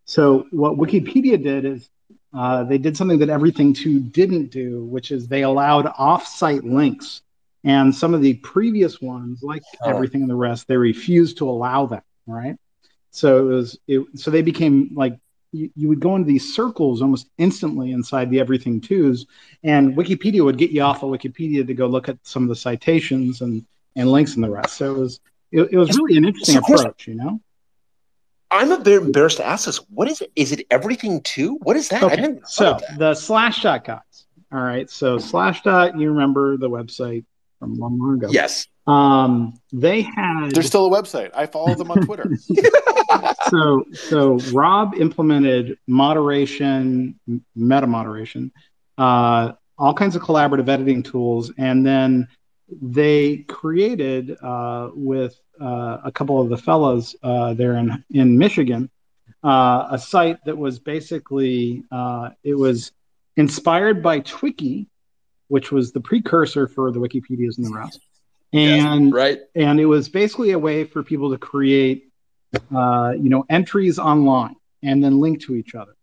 [0.03, 1.89] So what Wikipedia did is
[2.33, 7.21] uh, they did something that Everything2 didn't do, which is they allowed off-site links
[7.65, 9.89] and some of the previous ones, like oh.
[9.89, 12.03] everything in the rest, they refused to allow that.
[12.27, 12.55] Right.
[13.09, 15.17] So it was, it, so they became like
[15.51, 19.25] you, you, would go into these circles almost instantly inside the Everything2s,
[19.63, 22.55] and Wikipedia would get you off of Wikipedia to go look at some of the
[22.55, 24.75] citations and and links and the rest.
[24.75, 25.19] So it was
[25.51, 27.41] it, it was really an interesting approach, you know.
[28.51, 29.77] I'm a bit embarrassed to ask this.
[29.89, 30.31] What is it?
[30.35, 31.57] Is it Everything2?
[31.61, 32.03] What is that?
[32.03, 32.39] Okay.
[32.45, 34.25] so the Slashdot guys.
[34.51, 34.89] All right.
[34.89, 37.25] So Slashdot, you remember the website
[37.59, 38.27] from long, long ago.
[38.31, 38.67] Yes.
[38.87, 41.31] Um, they had There's still a website.
[41.33, 42.29] I follow them on Twitter.
[43.49, 47.19] so so Rob implemented moderation,
[47.55, 48.51] meta moderation,
[48.97, 52.27] uh, all kinds of collaborative editing tools, and then
[52.81, 58.89] they created uh, with uh, a couple of the fellows uh, there in in Michigan
[59.45, 62.91] uh, a site that was basically uh, it was
[63.37, 64.87] inspired by Twiki,
[65.55, 68.01] which was the precursor for the Wikipedias and the rest.
[68.51, 69.39] And right.
[69.55, 72.09] and it was basically a way for people to create
[72.75, 75.95] uh, you know entries online and then link to each other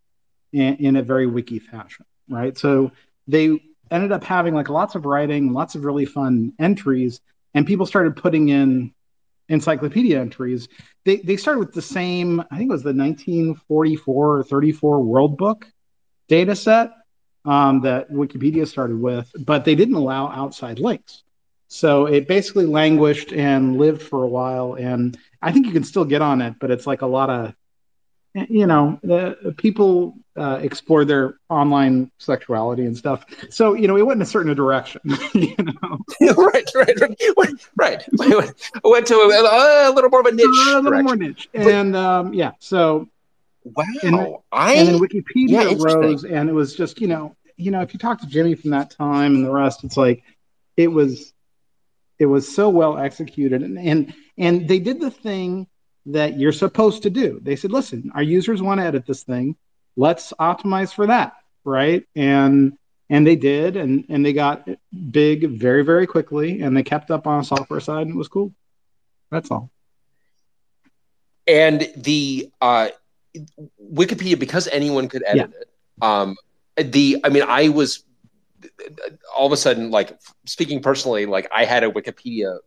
[0.55, 2.91] in, in a very wiki fashion right so
[3.29, 7.21] they ended up having like lots of writing lots of really fun entries
[7.53, 8.91] and people started putting in
[9.51, 10.69] encyclopedia entries
[11.05, 15.37] they, they started with the same i think it was the 1944 or 34 world
[15.37, 15.67] book
[16.29, 16.91] data set
[17.45, 21.23] um, that wikipedia started with but they didn't allow outside links
[21.73, 24.75] so it basically languished and lived for a while.
[24.75, 27.55] And I think you can still get on it, but it's like a lot of,
[28.35, 33.25] you know, the, people uh, explore their online sexuality and stuff.
[33.49, 35.01] So, you know, it went in a certain direction,
[35.33, 35.99] you know.
[36.37, 38.05] right, right, right, right.
[38.19, 40.45] Went, went to a, a, little more of a niche.
[40.45, 41.05] A little direction.
[41.07, 41.49] more niche.
[41.55, 43.09] And um, yeah, so.
[43.65, 43.85] Wow.
[44.03, 47.81] And, I, and then Wikipedia yeah, rose, and it was just, you know, you know,
[47.81, 50.25] if you talk to Jimmy from that time and the rest, it's like,
[50.77, 51.33] it was
[52.19, 53.63] it was so well executed.
[53.63, 55.67] And, and and they did the thing
[56.07, 57.39] that you're supposed to do.
[57.43, 59.57] They said listen our users want to edit this thing.
[59.97, 61.35] Let's optimize for that
[61.65, 62.05] right?
[62.15, 63.77] And and they did.
[63.77, 64.69] And and they got
[65.11, 68.29] big very very quickly and they kept up on the software side and it was
[68.29, 68.53] cool.
[69.31, 69.71] That's all.
[71.47, 72.89] And the uh
[73.93, 75.61] wikipedia because anyone could edit yeah.
[75.61, 75.69] it
[76.03, 76.37] um
[76.77, 78.05] the i mean i was
[79.37, 82.59] all of a sudden, like speaking personally, like I had a Wikipedia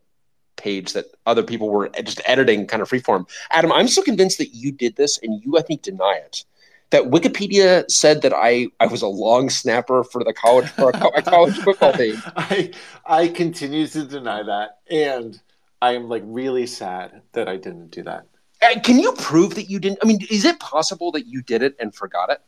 [0.57, 3.27] page that other people were just editing kind of freeform.
[3.51, 6.43] Adam, I'm so convinced that you did this and you, I think, deny it.
[6.91, 11.21] That Wikipedia said that I, I was a long snapper for the college for a
[11.21, 12.21] college football team.
[12.35, 12.71] I
[13.05, 15.39] I continue to deny that, and
[15.81, 18.27] I am like really sad that I didn't do that.
[18.65, 19.99] Uh, can you prove that you didn't?
[20.01, 22.41] I mean, is it possible that you did it and forgot it?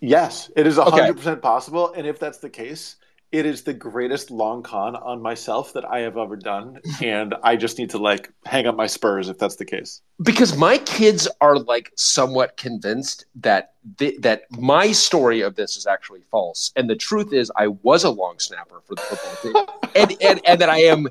[0.00, 1.40] Yes, it is 100% okay.
[1.40, 1.92] possible.
[1.92, 2.96] And if that's the case,
[3.30, 6.80] it is the greatest long con on myself that I have ever done.
[7.02, 10.02] And I just need to like hang up my spurs if that's the case.
[10.22, 15.86] Because my kids are like somewhat convinced that th- that my story of this is
[15.86, 16.72] actually false.
[16.76, 19.92] And the truth is I was a long snapper for the football team.
[19.94, 21.08] and, and, and that I am,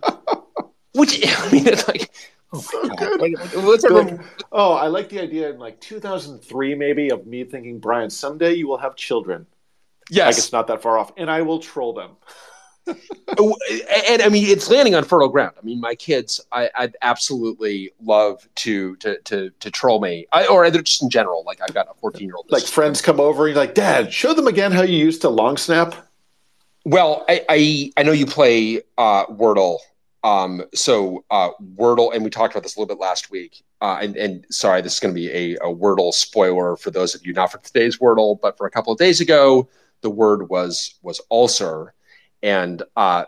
[0.94, 2.12] which I mean, it's like,
[2.58, 4.18] Oh, so good.
[4.18, 8.54] Like, oh, I like the idea in like 2003, maybe, of me thinking, Bryan, someday
[8.54, 9.46] you will have children.
[10.10, 10.26] Yes.
[10.26, 11.12] Like it's not that far off.
[11.18, 12.12] And I will troll them.
[13.38, 13.56] Oh,
[14.08, 15.54] and I mean, it's landing on fertile ground.
[15.62, 20.48] I mean, my kids, I, I'd absolutely love to to to, to troll me, I,
[20.48, 21.44] or either just in general.
[21.46, 22.50] Like I've got a 14 year old.
[22.50, 25.30] Like friends come over and you're like, Dad, show them again how you used to
[25.30, 25.96] long snap.
[26.86, 29.80] Well, I I, I know you play uh, Wordle
[30.28, 33.64] um, so uh, Wordle, and we talked about this a little bit last week.
[33.80, 37.16] Uh, and, and, sorry, this is going to be a, a, Wordle spoiler for those
[37.16, 39.70] of you not for today's Wordle, but for a couple of days ago,
[40.02, 41.94] the word was was ulcer,
[42.44, 43.24] and uh,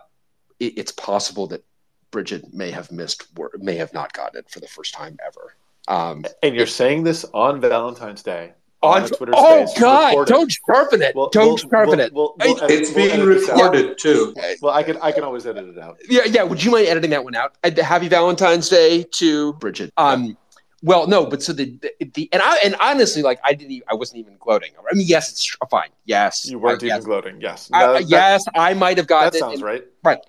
[0.59, 1.63] it, it's possible that
[2.11, 3.27] Bridget may have missed
[3.59, 5.55] may have not gotten it for the first time ever.
[5.87, 10.09] Um, and you're saying this on Valentine's Day on, on Twitter oh space, God!
[10.09, 10.31] Recorded.
[10.31, 11.15] Don't sharpen it!
[11.15, 12.13] We'll, don't we'll, sharpen we'll, it.
[12.13, 14.33] We'll, it's being recorded too.
[14.61, 15.97] Well, I can I can always edit it out.
[16.09, 16.43] Yeah, yeah.
[16.43, 17.55] Would you mind editing that one out?
[17.77, 19.91] Happy Valentine's Day to Bridget.
[19.97, 20.33] Um, yeah.
[20.81, 23.87] well, no, but so the, the, the and I and honestly, like I didn't, even,
[23.89, 24.71] I wasn't even gloating.
[24.77, 25.89] I mean, yes, it's fine.
[26.05, 27.05] Yes, you weren't uh, even yes.
[27.05, 27.41] gloating.
[27.41, 29.33] Yes, no, that, yes, I might have gotten.
[29.33, 29.83] That sounds and, right.
[30.03, 30.19] Right,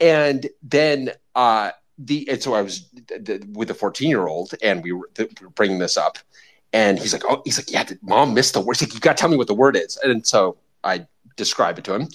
[0.00, 4.82] and then uh, the and so I was the, with the fourteen year old, and
[4.82, 6.16] we were, we were bringing this up
[6.72, 8.76] and he's like, oh, he's like, yeah, mom missed the word?
[8.76, 9.98] He's like, you got to tell me what the word is.
[10.02, 11.06] And so I
[11.36, 12.08] describe it to him.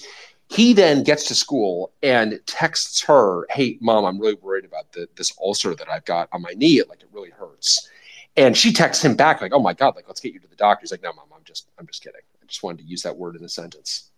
[0.48, 5.08] He then gets to school and texts her, hey, mom, I'm really worried about the,
[5.16, 6.78] this ulcer that I've got on my knee.
[6.78, 7.88] It like, it really hurts.
[8.36, 10.56] And she texts him back like, oh my God, like, let's get you to the
[10.56, 10.82] doctor.
[10.82, 12.20] He's like, no, mom, I'm just, I'm just kidding.
[12.42, 14.10] I just wanted to use that word in a sentence.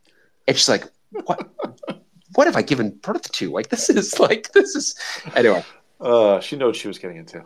[0.47, 0.85] And she's like,
[1.25, 1.49] what,
[2.35, 3.51] what have I given birth to?
[3.51, 4.97] Like, this is like, this is,
[5.35, 5.65] anyway.
[6.01, 7.45] Uh, she knew what she was getting into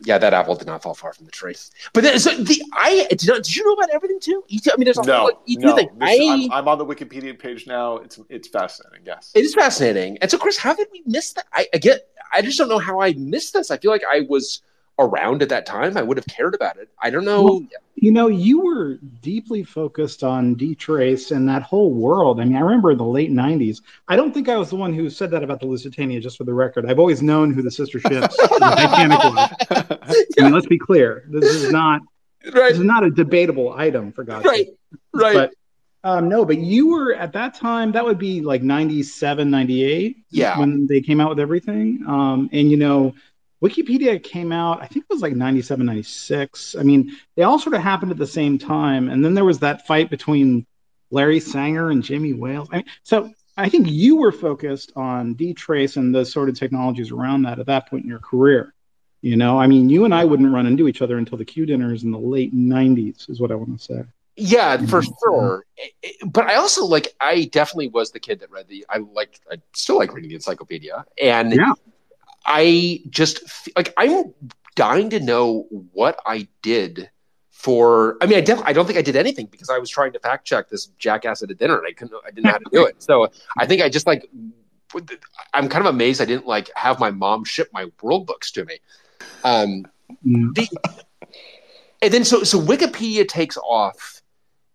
[0.00, 1.54] yeah, that apple did not fall far from the tree.
[1.92, 4.26] But then, so the I did, not, did you know about Everything2?
[4.26, 5.76] You, I mean, there's a no, whole no.
[5.76, 5.88] thing.
[5.98, 7.98] This, I, I'm, I'm, on the Wikipedia page now.
[7.98, 9.06] It's it's fascinating.
[9.06, 10.18] Yes, it is fascinating.
[10.18, 11.46] And so, Chris, how did we miss that?
[11.52, 12.08] I, I get.
[12.32, 13.70] I just don't know how I missed this.
[13.70, 14.62] I feel like I was
[14.98, 16.88] around at that time, I would have cared about it.
[17.00, 17.42] I don't know.
[17.42, 17.66] Well,
[17.96, 22.40] you know, you were deeply focused on DTrace and that whole world.
[22.40, 23.80] I mean, I remember in the late 90s.
[24.08, 26.44] I don't think I was the one who said that about the Lusitania, just for
[26.44, 26.86] the record.
[26.88, 30.26] I've always known who the sister ships, the Titanic was.
[30.38, 31.24] I mean, let's be clear.
[31.28, 32.02] This is not
[32.46, 32.70] right.
[32.70, 34.66] this is not a debatable item, for God's Right.
[34.66, 34.76] sake.
[35.12, 35.34] Right.
[35.34, 35.54] But
[36.04, 40.58] um, no, but you were at that time, that would be like 97, 98 Yeah.
[40.58, 42.04] when they came out with everything.
[42.06, 43.14] Um, and, you know,
[43.64, 46.76] Wikipedia came out, I think it was like 97, 96.
[46.78, 49.08] I mean, they all sort of happened at the same time.
[49.08, 50.66] And then there was that fight between
[51.10, 52.68] Larry Sanger and Jimmy Wales.
[52.72, 57.10] I mean, so I think you were focused on DTrace and the sort of technologies
[57.10, 58.74] around that at that point in your career.
[59.22, 61.64] You know, I mean, you and I wouldn't run into each other until the Q
[61.64, 64.04] dinners in the late 90s, is what I want to say.
[64.36, 65.14] Yeah, for Mhm.
[65.24, 65.64] sure.
[65.78, 67.14] I- I- But I also like.
[67.20, 68.84] I definitely was the kid that read the.
[68.90, 69.40] I like.
[69.50, 71.72] I still like reading the encyclopedia, and Yeah.
[72.46, 73.40] I just
[73.76, 73.92] like.
[73.96, 74.34] I'm
[74.74, 77.10] dying to know what I did
[77.50, 78.16] for.
[78.20, 80.18] I mean, I def- I don't think I did anything because I was trying to
[80.18, 82.20] fact check this jackass at a dinner, and I couldn't.
[82.26, 83.02] I didn't know how to do it.
[83.02, 84.28] So I think I just like.
[85.52, 88.64] I'm kind of amazed I didn't like have my mom ship my world books to
[88.64, 88.78] me.
[89.42, 89.86] Um,
[90.22, 90.68] the,
[92.00, 94.22] and then so so Wikipedia takes off.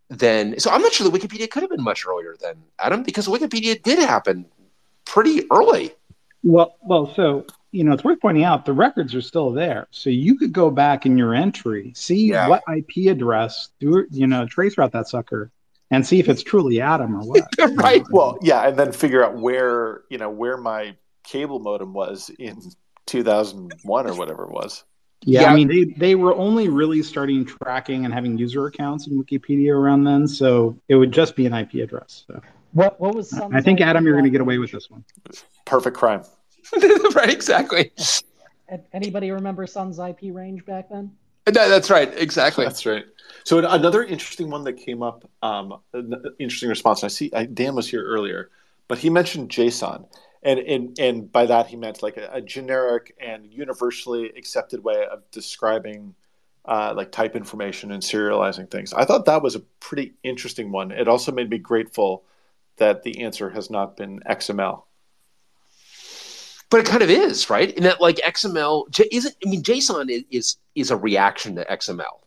[0.10, 3.28] Then so I'm not sure that Wikipedia could have been much earlier than Adam because
[3.28, 4.46] Wikipedia did happen
[5.06, 5.92] pretty early.
[6.44, 10.10] Well, well, so you know, it's worth pointing out the records are still there, so
[10.10, 12.48] you could go back in your entry, see Yeah.
[12.48, 15.52] what IP address, do you know, trace route that sucker,
[15.92, 17.44] and see if it's truly Adam or what.
[17.76, 18.04] right.
[18.12, 22.60] Well, yeah, and then figure out where you know where my cable modem was in
[23.06, 24.84] 2001 or whatever it was.
[25.22, 25.52] Yeah, Yeah.
[25.52, 29.74] I mean, they they were only really starting tracking and having user accounts in Wikipedia
[29.76, 32.24] around then, so it would just be an IP address.
[32.28, 32.42] So
[32.74, 35.04] What what was Sun's I think Adam, you're going to get away with this one.
[35.66, 36.24] Perfect crime.
[37.16, 37.30] right.
[37.30, 37.92] Exactly.
[38.94, 41.12] Anybody remember Sun's IP range back then?
[41.46, 42.12] That- that's right.
[42.18, 42.66] Exactly.
[42.66, 43.06] That's right.
[43.44, 47.04] So another interesting one that came up, um, an interesting response.
[47.04, 48.50] I see I, Dan was here earlier,
[48.88, 50.06] but he mentioned JSON,
[50.44, 55.06] and and and by that he meant like a, a generic and universally accepted way
[55.06, 56.16] of describing
[56.66, 58.94] uh, like type information and serializing things.
[58.94, 60.92] I thought that was a pretty interesting one.
[60.92, 62.24] It also made me grateful
[62.78, 64.84] that the answer has not been XML.
[66.70, 67.72] But it kind of is, right?
[67.72, 69.36] In that, like XML J- isn't.
[69.46, 72.20] I mean, JSON is is, is a reaction to XML.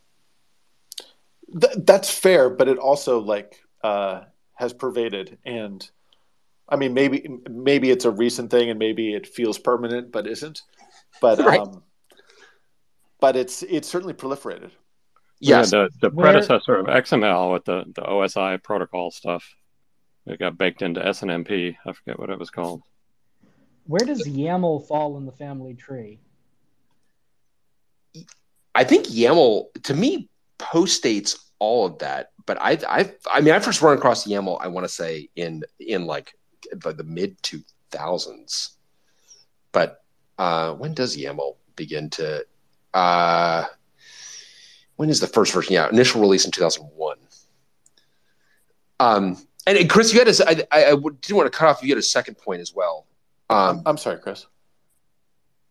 [1.60, 4.22] Th- that's fair, but it also like uh,
[4.54, 5.88] has pervaded, and
[6.68, 10.62] I mean, maybe maybe it's a recent thing, and maybe it feels permanent, but isn't.
[11.20, 11.60] But Right.
[11.60, 11.82] um,
[13.20, 14.70] but it's it's certainly proliferated.
[15.40, 15.72] Yes.
[15.72, 19.44] Yeah, the, the Where- predecessor of XML with the, the OSI protocol stuff.
[20.24, 21.76] It got baked into SNMP.
[21.84, 22.82] I forget what it was called.
[23.86, 26.20] Where does YAML fall in the family tree?
[28.74, 30.28] I think YAML to me
[30.58, 32.30] postdates all of that.
[32.44, 34.58] But I, I, I mean, I first run across YAML.
[34.60, 36.34] I want to say in in like
[36.72, 38.78] the, the mid two thousands.
[39.72, 40.02] But
[40.38, 42.44] uh, when does YAML begin to?
[42.94, 43.66] Uh,
[44.96, 45.74] when is the first version?
[45.74, 47.18] Yeah, initial release in two thousand one.
[49.00, 51.82] Um, and, and Chris, you had a, I, I, I didn't want to cut off.
[51.82, 53.06] You had a second point as well.
[53.52, 54.46] Um, I'm sorry, Chris.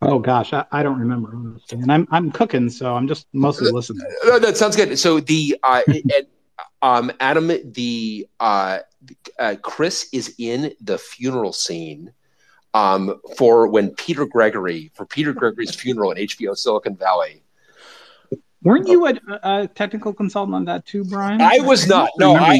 [0.03, 1.79] Oh gosh, I, I don't remember, honestly.
[1.79, 4.05] and I'm I'm cooking, so I'm just mostly listening.
[4.25, 4.97] Uh, that sounds good.
[4.97, 6.27] So the uh, and,
[6.81, 8.79] um, Adam, the uh,
[9.37, 12.11] uh, Chris is in the funeral scene
[12.73, 17.43] um, for when Peter Gregory for Peter Gregory's funeral at HBO Silicon Valley.
[18.63, 21.41] Weren't you a, a technical consultant on that too, Bryan?
[21.41, 22.11] I was not.
[22.19, 22.59] No, I.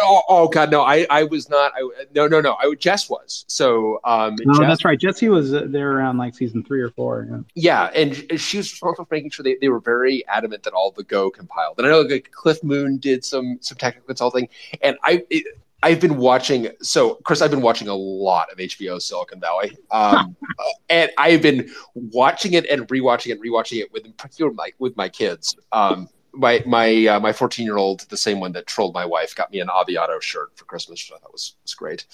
[0.00, 0.80] Oh, oh God, no!
[0.80, 1.72] I, I was not.
[1.76, 2.56] I, no, no, no.
[2.58, 3.44] I Jess was.
[3.48, 4.98] So um, No, Jess- that's right.
[4.98, 7.28] Jesse was uh, there around like season three or four.
[7.30, 7.40] Yeah.
[7.54, 10.90] Yeah, and she was responsible for making sure they, they were very adamant that all
[10.90, 11.78] the Go compiled.
[11.78, 14.48] And I know like Cliff Moon did some some technical consulting,
[14.80, 15.44] and I it,
[15.82, 16.68] I've been watching.
[16.80, 20.36] So Chris, I've been watching a lot of HBO Silicon Valley, um,
[20.88, 24.96] and I've been watching it and rewatching it, and rewatching it with particular my with
[24.96, 25.56] my kids.
[25.72, 29.34] Um, my my uh, my 14 year old, the same one that trolled my wife,
[29.34, 32.06] got me an Aviato shirt for Christmas, which I thought was was great.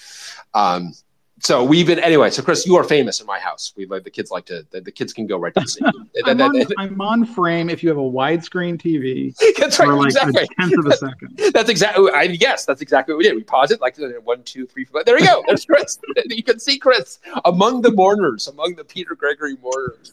[0.55, 0.93] Um,
[1.41, 2.31] so we've been anyway.
[2.31, 3.73] So Chris, you are famous in my house.
[3.77, 5.87] We like the kids like to the, the kids can go right to the scene.
[6.25, 9.89] I'm on, I'm on frame if you have a widescreen TV That's right.
[9.89, 10.43] like exactly.
[10.43, 11.41] a tenth of a second.
[11.53, 12.11] That's exactly.
[12.13, 13.37] I, yes, that's exactly what we did.
[13.37, 15.05] We paused it like uh, one, two, three, four.
[15.05, 15.43] There we go.
[15.47, 15.99] There's Chris.
[16.27, 20.13] you can see Chris among the mourners, among the Peter Gregory mourners.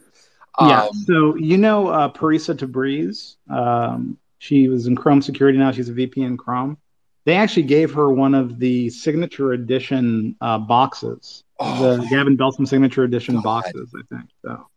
[0.62, 0.84] yeah.
[0.84, 3.36] Um, So you know uh, Parisa Tabriz.
[3.50, 5.58] Um, she was in Chrome Security.
[5.58, 6.78] Now she's a VP in Chrome.
[7.26, 12.68] They actually gave her one of the signature edition uh, boxes, Oh, the Gavin Belson
[12.68, 13.44] signature edition God.
[13.44, 13.94] boxes.
[13.98, 14.68] I think so.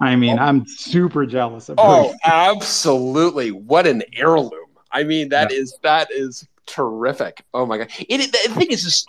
[0.00, 2.16] I mean, I'm super jealous of Oh, her.
[2.24, 3.50] absolutely!
[3.50, 4.50] What an heirloom.
[4.92, 5.58] I mean, that Yeah.
[5.58, 7.42] is that is terrific.
[7.54, 7.88] Oh my god!
[8.00, 9.08] It, it, the thing is just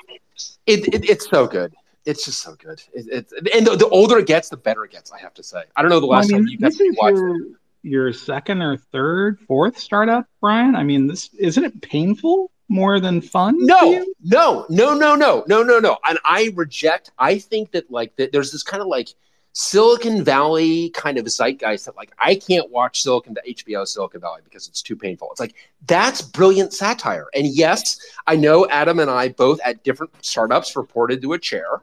[0.66, 1.74] it, it it's so good.
[2.06, 2.82] It's just so good.
[2.94, 5.12] It, it's and the, the older it gets, the better it gets.
[5.12, 5.64] I have to say.
[5.76, 7.18] I don't know the Well, I last mean, time you guys watched.
[7.18, 7.38] your
[7.84, 10.76] your second or third, fourth startup, Bryan.
[10.76, 13.55] I mean, this isn't it painful more than fun?
[13.59, 15.97] No, no, no, no, no, no, no, no.
[16.07, 17.11] And I reject.
[17.18, 19.09] I think that like that there's this kind of like
[19.53, 24.68] Silicon Valley kind of zeitgeist that like I can't watch Silicon HBO Silicon Valley because
[24.68, 25.30] it's too painful.
[25.32, 25.55] It's like
[25.88, 27.26] that's brilliant satire.
[27.34, 31.82] And yes, I know Adam and I both at different startups reported to a chair.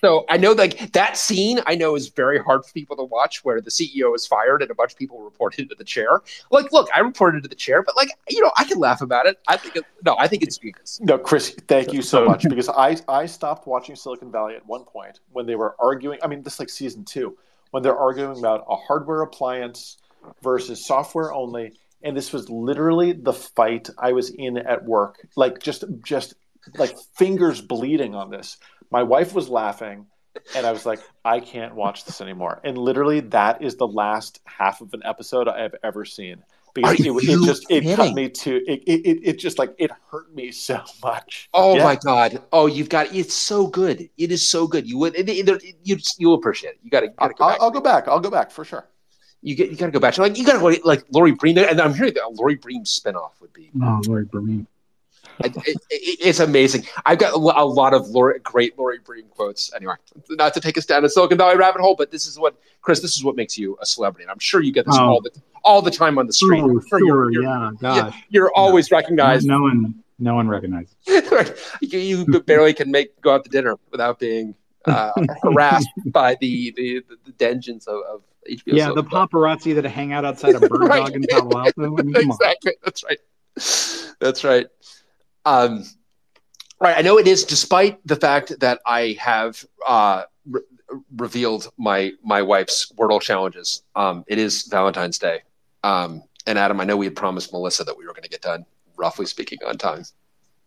[0.00, 3.44] So I know like that scene I know is very hard for people to watch
[3.44, 6.20] where the CEO is fired and a bunch of people reported to the chair.
[6.50, 9.26] Like, look, I reported to the chair, but like you know, I can laugh about
[9.26, 9.38] it.
[9.46, 11.00] I think it, no, I think it's genius.
[11.02, 14.84] No, Chris, thank you so much because I I stopped watching Silicon Valley at one
[14.84, 16.18] point when they were arguing.
[16.22, 17.36] I mean, this is like season two
[17.70, 19.98] when they're arguing about a hardware appliance
[20.42, 25.26] versus software only, and this was literally the fight I was in at work.
[25.36, 26.34] Like just just
[26.76, 28.56] like fingers bleeding on this.
[28.90, 30.06] My wife was laughing,
[30.54, 32.60] and I was like, I can't watch this anymore.
[32.64, 36.42] And literally, that is the last half of an episode I have ever seen
[36.74, 39.58] because Are it, it you just it cut me to it, it it it just
[39.58, 41.48] like it hurt me so much.
[41.52, 41.84] Oh Yeah.
[41.84, 42.42] my god!
[42.52, 44.08] Oh, you've got it's so good.
[44.16, 44.88] It is so good.
[44.88, 46.78] You would it, it, you you'll appreciate it.
[46.82, 47.58] You got to I'll, go back.
[47.60, 48.08] I'll go back.
[48.08, 48.88] I'll go back for sure.
[49.42, 50.16] You get you got to go back.
[50.18, 52.84] Like you got to go like Laurie Bream, and I'm hearing that a Laurie Bream
[52.84, 53.70] spinoff would be.
[53.82, 54.66] Oh, Laurie for me.
[55.44, 56.84] It, it, it- it's amazing.
[57.06, 59.72] I've got a lot of Laurie, great Laurie Bream quotes.
[59.74, 59.94] Anyway,
[60.30, 63.00] not to take us down a Silicon Valley rabbit hole, but this is what Chris.
[63.00, 64.24] This is what makes you a celebrity.
[64.24, 65.04] And I'm sure you get this Oh.
[65.08, 65.30] all the
[65.64, 66.62] all the time on the street.
[66.62, 68.14] Oh, sure you're, yeah, gosh.
[68.30, 69.46] you're always recognized.
[69.46, 70.94] No one, no one recognizes.
[71.82, 74.54] you, you barely can make go out to dinner without being
[74.86, 75.12] uh,
[75.42, 77.32] harassed by the the, the,
[77.86, 78.62] of, of HBO.
[78.66, 81.04] Yeah, the paparazzi that hang out outside of Bird Right.
[81.04, 81.96] Dog in Palo Alto.
[81.98, 82.72] I mean, exactly.
[82.82, 83.18] That's right.
[84.20, 84.66] That's right.
[85.44, 85.84] Um,
[86.80, 86.96] right.
[86.96, 90.62] I know it is, despite the fact that I have uh, re-
[91.16, 93.82] revealed my my wife's Wordle challenges.
[93.94, 95.40] Um, it is Valentine's Day,
[95.82, 98.42] um, and Adam, I know we had promised Melissa that we were going to get
[98.42, 98.64] done,
[98.96, 100.04] roughly speaking, on time.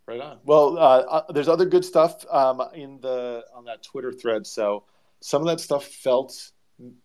[0.06, 0.40] Right on.
[0.44, 4.46] Well, uh, uh, there's other good stuff um, in the on that Twitter thread.
[4.46, 4.84] So
[5.22, 6.52] some of that stuff felt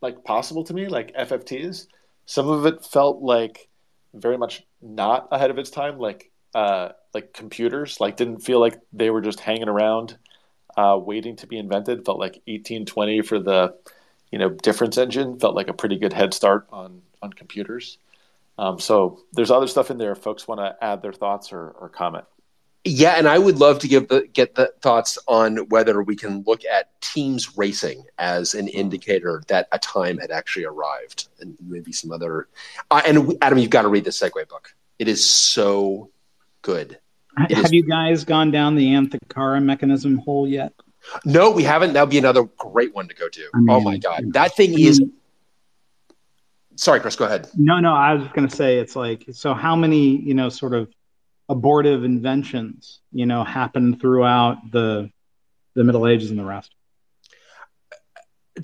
[0.01, 1.87] like possible to me, like FFTs.
[2.27, 3.69] Some of it felt like
[4.15, 8.01] very much not ahead of its time, like uh, like computers.
[8.01, 10.17] Like didn't feel like they were just hanging around,
[10.77, 12.05] uh, waiting to be invented.
[12.05, 13.75] Felt like 1820 for the
[14.31, 15.39] you know difference engine.
[15.39, 17.99] Felt like a pretty good head start on on computers.
[18.59, 20.13] Um, so there's other stuff in there.
[20.13, 22.25] If folks want to add their thoughts or, or comment.
[22.85, 26.43] Yeah, and I would love to give the get the thoughts on whether we can
[26.47, 31.93] look at teams racing as an indicator that a time had actually arrived, and maybe
[31.93, 32.49] some other.
[32.91, 34.75] Uh, and Adam, you've got to read the Segway book.
[34.99, 36.11] It is so
[36.63, 36.99] good.
[37.39, 40.73] It Have is- you guys gone down the Antikythera mechanism hole yet?
[41.25, 41.93] No, we haven't.
[41.93, 43.49] That'll be another great one to go to.
[43.55, 45.01] I mean, oh my god, that thing is.
[46.77, 47.17] Sorry, Chris.
[47.17, 47.49] Go ahead.
[47.57, 50.49] No, no, I was just going to say it's like, so how many, you know,
[50.49, 50.89] sort of
[51.49, 55.11] abortive inventions, you know, happened throughout the
[55.75, 56.75] the Middle Ages and the rest?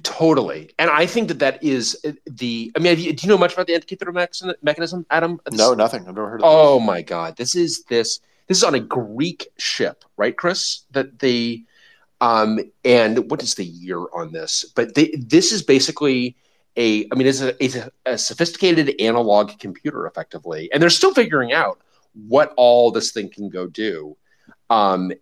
[0.02, 2.72] Totally, and I think that that is the.
[2.74, 5.40] I mean, you, do you know much about the antikythera mechanism, Adam?
[5.52, 6.00] No, nothing.
[6.00, 7.36] I've never heard of Oh my God!
[7.36, 10.82] This is this this is on a Greek ship, right, Chris?
[10.92, 11.64] That the
[12.20, 14.64] um and what is the year on this?
[14.74, 16.36] But they, this is basically
[16.76, 17.06] a.
[17.12, 21.52] I mean, it's a it's a, a sophisticated analog computer, effectively, and they're still figuring
[21.52, 21.80] out
[22.26, 24.16] what all this thing can go do.
[24.70, 25.12] Um,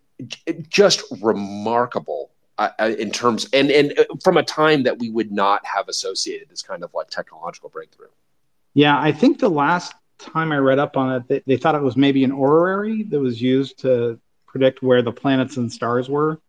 [0.69, 2.31] just remarkable
[2.79, 6.49] uh, in terms and and uh, from a time that we would not have associated
[6.49, 8.09] this kind of like technological breakthrough.
[8.75, 11.83] Yeah, I think the last time I read up on it, they, they thought it
[11.83, 16.41] was maybe an orrery that was used to predict where the planets and stars were,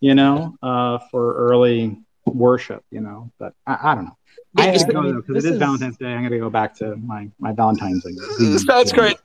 [0.00, 3.30] you know, uh, for early worship, you know.
[3.38, 4.16] But I, I don't know.
[4.56, 6.06] I Yeah, have to go though because it is is- Valentine's Day.
[6.06, 8.12] I'm going to go back to my my Valentine's Day.
[8.58, 9.16] Sounds great.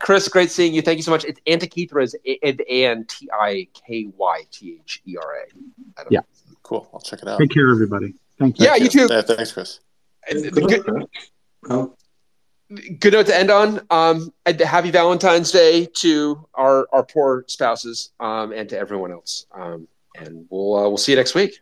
[0.00, 0.82] Chris, great seeing you.
[0.82, 1.24] Thank you so much.
[1.24, 6.04] It's Antikythera is A N T I K Y T H E R A.
[6.10, 6.20] Yeah.
[6.62, 6.88] Cool.
[6.92, 7.38] I'll check it out.
[7.38, 8.14] Take care, everybody.
[8.38, 8.66] Thank you.
[8.66, 9.06] Yeah, you too.
[9.10, 9.80] Yeah, thanks, Chris.
[10.30, 11.06] Good,
[11.68, 11.94] Oh,
[13.00, 13.80] good note to end on.
[13.90, 19.46] Um, happy Valentine's Day to our, our poor spouses um, and to everyone else.
[19.52, 21.60] Um, and we'll uh, we'll see you next week.